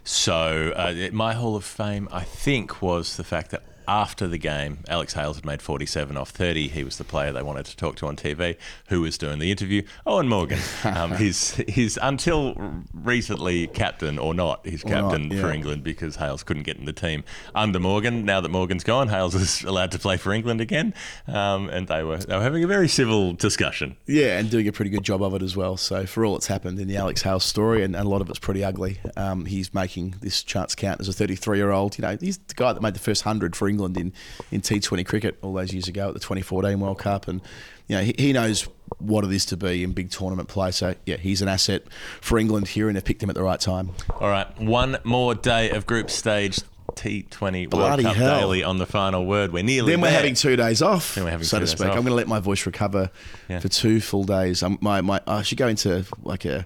So 0.05 0.73
uh, 0.77 1.09
my 1.13 1.35
Hall 1.35 1.57
of 1.57 1.65
Fame, 1.65 2.09
I 2.13 2.23
think, 2.23 2.81
was 2.81 3.17
the 3.17 3.25
fact 3.25 3.51
that 3.51 3.65
after 3.89 4.27
the 4.27 4.39
game, 4.39 4.79
Alex 4.89 5.15
Hales 5.15 5.37
had 5.37 5.45
made 5.45 5.63
47 5.63 6.17
off 6.17 6.31
30. 6.31 6.69
He 6.69 6.85
was 6.85 6.99
the 6.99 7.05
player 7.05 7.33
they 7.33 7.43
wanted 7.43 7.67
to 7.67 7.77
talk 7.77 7.97
to 7.97 8.07
on 8.07 8.17
TV. 8.17 8.57
Who 8.89 9.03
was 9.03 9.17
doing 9.19 9.39
the 9.39 9.51
interview? 9.51 9.83
Eoin 10.07 10.29
Morgan. 10.29 10.59
Um, 10.85 11.15
he's, 11.17 11.55
he's 11.69 11.99
until 12.03 12.55
recently 12.93 13.67
captain 13.69 14.19
or 14.19 14.35
not, 14.35 14.67
he's 14.67 14.85
Or 14.85 14.91
not, 14.91 15.11
captain 15.13 15.41
for. 15.41 15.53
England 15.53 15.85
because 15.85 16.17
Hales 16.17 16.43
couldn't 16.43 16.65
get 16.65 16.77
in 16.77 16.85
the 16.85 16.93
team 16.93 17.25
under 17.55 17.79
Morgan. 17.79 18.25
Now 18.25 18.41
that 18.41 18.51
Morgan's 18.51 18.85
gone, 18.85 19.09
Hales 19.09 19.35
is 19.35 19.63
allowed 19.65 19.93
to 19.93 19.99
play 19.99 20.17
for 20.17 20.33
England 20.33 20.61
again. 20.61 20.93
Um, 21.29 21.69
and 21.69 21.87
they 21.89 22.03
were, 22.03 22.19
they 22.19 22.37
were 22.37 22.43
having 22.43 22.65
a 22.65 22.67
very 22.69 22.89
civil 22.89 23.33
discussion. 23.33 23.97
Yeah, 24.07 24.39
and 24.39 24.51
doing 24.51 24.67
a 24.69 24.73
pretty 24.73 24.91
good 24.91 25.05
job 25.05 25.23
of 25.23 25.35
it 25.35 25.43
as 25.43 25.57
well. 25.57 25.77
So 25.77 26.07
for 26.07 26.25
all 26.25 26.33
that's 26.35 26.49
happened 26.49 26.79
in 26.81 26.89
the 26.89 26.97
Alex 26.97 27.23
Hales 27.23 27.45
story, 27.45 27.85
and, 27.85 27.95
and 27.95 28.07
a 28.07 28.09
lot 28.09 28.21
of 28.21 28.29
it's 28.31 28.39
pretty 28.39 28.65
ugly, 28.65 28.99
um, 29.17 29.45
he's 29.47 29.73
making 29.73 30.17
this 30.21 30.43
chance 30.43 30.75
count 30.75 31.01
as 31.01 31.09
a 31.09 31.13
33-year-old. 31.13 31.99
You 31.99 32.03
know, 32.03 32.17
he's 32.21 32.39
the 32.39 32.55
guy 32.55 32.73
that 32.73 32.83
made 32.83 32.95
the 32.95 33.01
first 33.01 33.23
hundred 33.23 33.55
for 33.55 33.69
England 33.69 33.76
in, 33.85 34.13
in 34.51 34.61
T20 34.61 35.05
cricket 35.07 35.39
all 35.43 35.53
those 35.53 35.73
years 35.73 35.89
ago 35.89 36.09
at 36.09 36.15
the 36.15 36.21
2014 36.21 36.81
World 36.81 36.99
Cup, 36.99 37.29
and 37.29 37.41
you 37.89 37.97
know 37.97 38.03
he, 38.03 38.15
he 38.19 38.33
knows 38.33 38.67
what 38.99 39.25
it 39.25 39.33
is 39.33 39.45
to 39.47 39.57
be 39.57 39.85
in 39.85 39.93
big 39.93 40.11
tournament 40.11 40.49
play. 40.49 40.71
So 40.71 40.95
yeah, 41.05 41.17
he's 41.17 41.43
an 41.43 41.49
asset 41.49 41.83
for 42.21 42.39
England 42.39 42.69
here, 42.69 42.89
and 42.89 42.97
they've 42.97 43.05
picked 43.05 43.23
him 43.23 43.29
at 43.31 43.37
the 43.37 43.43
right 43.43 43.61
time. 43.61 43.91
All 44.21 44.29
right, 44.29 44.47
one 44.61 44.99
more 45.05 45.35
day 45.35 45.71
of 45.71 45.87
group 45.87 46.11
stage 46.11 46.61
T20 46.95 47.73
World 47.75 48.01
Cup 48.01 48.17
hell. 48.17 48.41
daily 48.41 48.63
on 48.65 48.79
the 48.79 48.87
final 48.87 49.27
word. 49.27 49.53
We're 49.53 49.63
nearly 49.63 49.93
Then 49.93 50.01
we're 50.01 50.09
there. 50.09 50.17
having 50.17 50.35
two 50.35 50.57
days 50.57 50.81
off, 50.83 51.15
Then 51.15 51.25
we're 51.25 51.31
having 51.31 51.45
so 51.47 51.61
to 51.61 51.67
speak. 51.67 51.83
off. 51.89 51.89
I'm 51.89 51.97
going 52.03 52.07
to 52.07 52.15
let 52.15 52.27
my 52.29 52.41
voice 52.41 52.65
recover 52.65 53.11
Yeah. 53.49 53.59
for 53.61 53.69
two 53.69 54.01
full 54.01 54.25
days. 54.25 54.63
Um, 54.63 54.79
my, 54.81 55.01
my, 55.03 55.21
I 55.27 55.43
should 55.43 55.59
go 55.59 55.69
into 55.69 56.07
like 56.23 56.45
a 56.47 56.65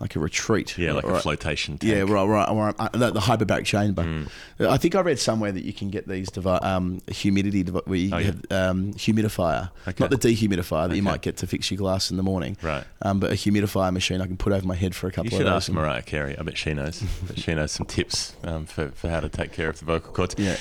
like 0.00 0.16
a 0.16 0.18
retreat. 0.18 0.76
Yeah, 0.76 0.92
like 0.92 1.04
a 1.04 1.20
flotation 1.20 1.78
tank. 1.78 1.92
Yeah, 1.92 2.00
right, 2.12 2.24
right. 2.26 2.48
Or, 2.48 2.74
uh, 2.78 2.88
the, 2.88 3.10
the 3.12 3.20
hyperbaric 3.20 3.64
chamber. 3.64 4.02
Hmm. 4.02 4.24
I 4.68 4.76
think 4.76 4.94
I 4.94 5.00
read 5.00 5.18
somewhere 5.18 5.52
that 5.52 5.64
you 5.64 5.72
can 5.72 5.88
get 5.90 6.08
these 6.08 6.28
devi- 6.30 6.48
um, 6.48 7.00
humidity 7.08 7.62
devi- 7.62 7.80
where 7.84 7.98
you 7.98 8.10
Oh, 8.12 8.18
yeah. 8.18 8.26
have 8.26 8.36
um, 8.50 8.92
humidifier, 8.94 9.70
Okay. 9.86 10.02
not 10.04 10.10
the 10.10 10.16
dehumidifier 10.18 10.88
that 10.88 10.96
you 10.96 11.02
might 11.02 11.22
get 11.22 11.36
to 11.38 11.46
fix 11.46 11.70
your 11.70 11.78
glass 11.78 12.10
in 12.10 12.16
the 12.16 12.22
morning. 12.22 12.56
Right. 12.60 12.84
Um, 13.02 13.20
but 13.20 13.30
a 13.30 13.34
humidifier 13.34 13.92
machine 13.92 14.20
I 14.20 14.26
can 14.26 14.36
put 14.36 14.52
over 14.52 14.66
my 14.66 14.74
head 14.74 14.94
for 14.94 15.06
a 15.06 15.12
couple 15.12 15.30
You 15.30 15.38
of 15.38 15.40
should 15.42 15.52
ask 15.52 15.70
Mariah 15.70 16.02
Carey. 16.02 16.36
I 16.38 16.42
bet 16.42 16.58
she 16.58 16.74
knows. 16.74 17.02
she 17.36 17.54
knows 17.54 17.70
some 17.72 17.86
tips 17.86 18.34
um, 18.42 18.66
for, 18.66 18.90
for 18.90 19.08
how 19.08 19.20
to 19.20 19.28
take 19.28 19.52
care 19.52 19.68
of 19.70 19.78
the 19.78 19.84
vocal 19.84 20.12
cords. 20.12 20.34
Yeah. 20.38 20.56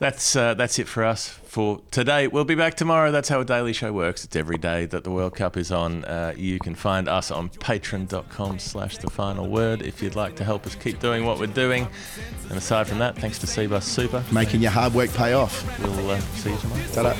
That's 0.00 0.34
uh, 0.34 0.54
that's 0.54 0.78
it 0.78 0.88
for 0.88 1.04
us 1.04 1.28
for 1.28 1.82
today. 1.90 2.26
We'll 2.26 2.46
be 2.46 2.54
back 2.54 2.74
tomorrow. 2.74 3.12
That's 3.12 3.28
how 3.28 3.40
a 3.40 3.44
daily 3.44 3.74
show 3.74 3.92
works. 3.92 4.24
It's 4.24 4.34
every 4.34 4.56
day 4.56 4.86
that 4.86 5.04
the 5.04 5.10
World 5.10 5.34
Cup 5.34 5.58
is 5.58 5.70
on. 5.70 6.06
Uh, 6.06 6.32
you 6.34 6.58
can 6.58 6.74
find 6.74 7.06
us 7.06 7.30
on 7.30 7.50
patreon.com 7.50 8.58
slash 8.58 8.96
the 8.96 9.10
final 9.10 9.46
word 9.46 9.82
if 9.82 10.02
you'd 10.02 10.16
like 10.16 10.36
to 10.36 10.44
help 10.44 10.66
us 10.66 10.74
keep 10.74 11.00
doing 11.00 11.26
what 11.26 11.38
we're 11.38 11.48
doing. 11.48 11.86
And 12.48 12.56
aside 12.56 12.88
from 12.88 12.98
that, 13.00 13.18
thanks 13.18 13.38
to 13.40 13.46
Cbus 13.46 13.82
Super. 13.82 14.24
Making 14.32 14.62
your 14.62 14.70
hard 14.70 14.94
work 14.94 15.12
pay 15.12 15.34
off. 15.34 15.78
We'll 15.80 16.10
uh, 16.10 16.18
see 16.18 16.52
you 16.52 16.56
tomorrow. 16.56 16.86
Ta-da. 16.94 17.14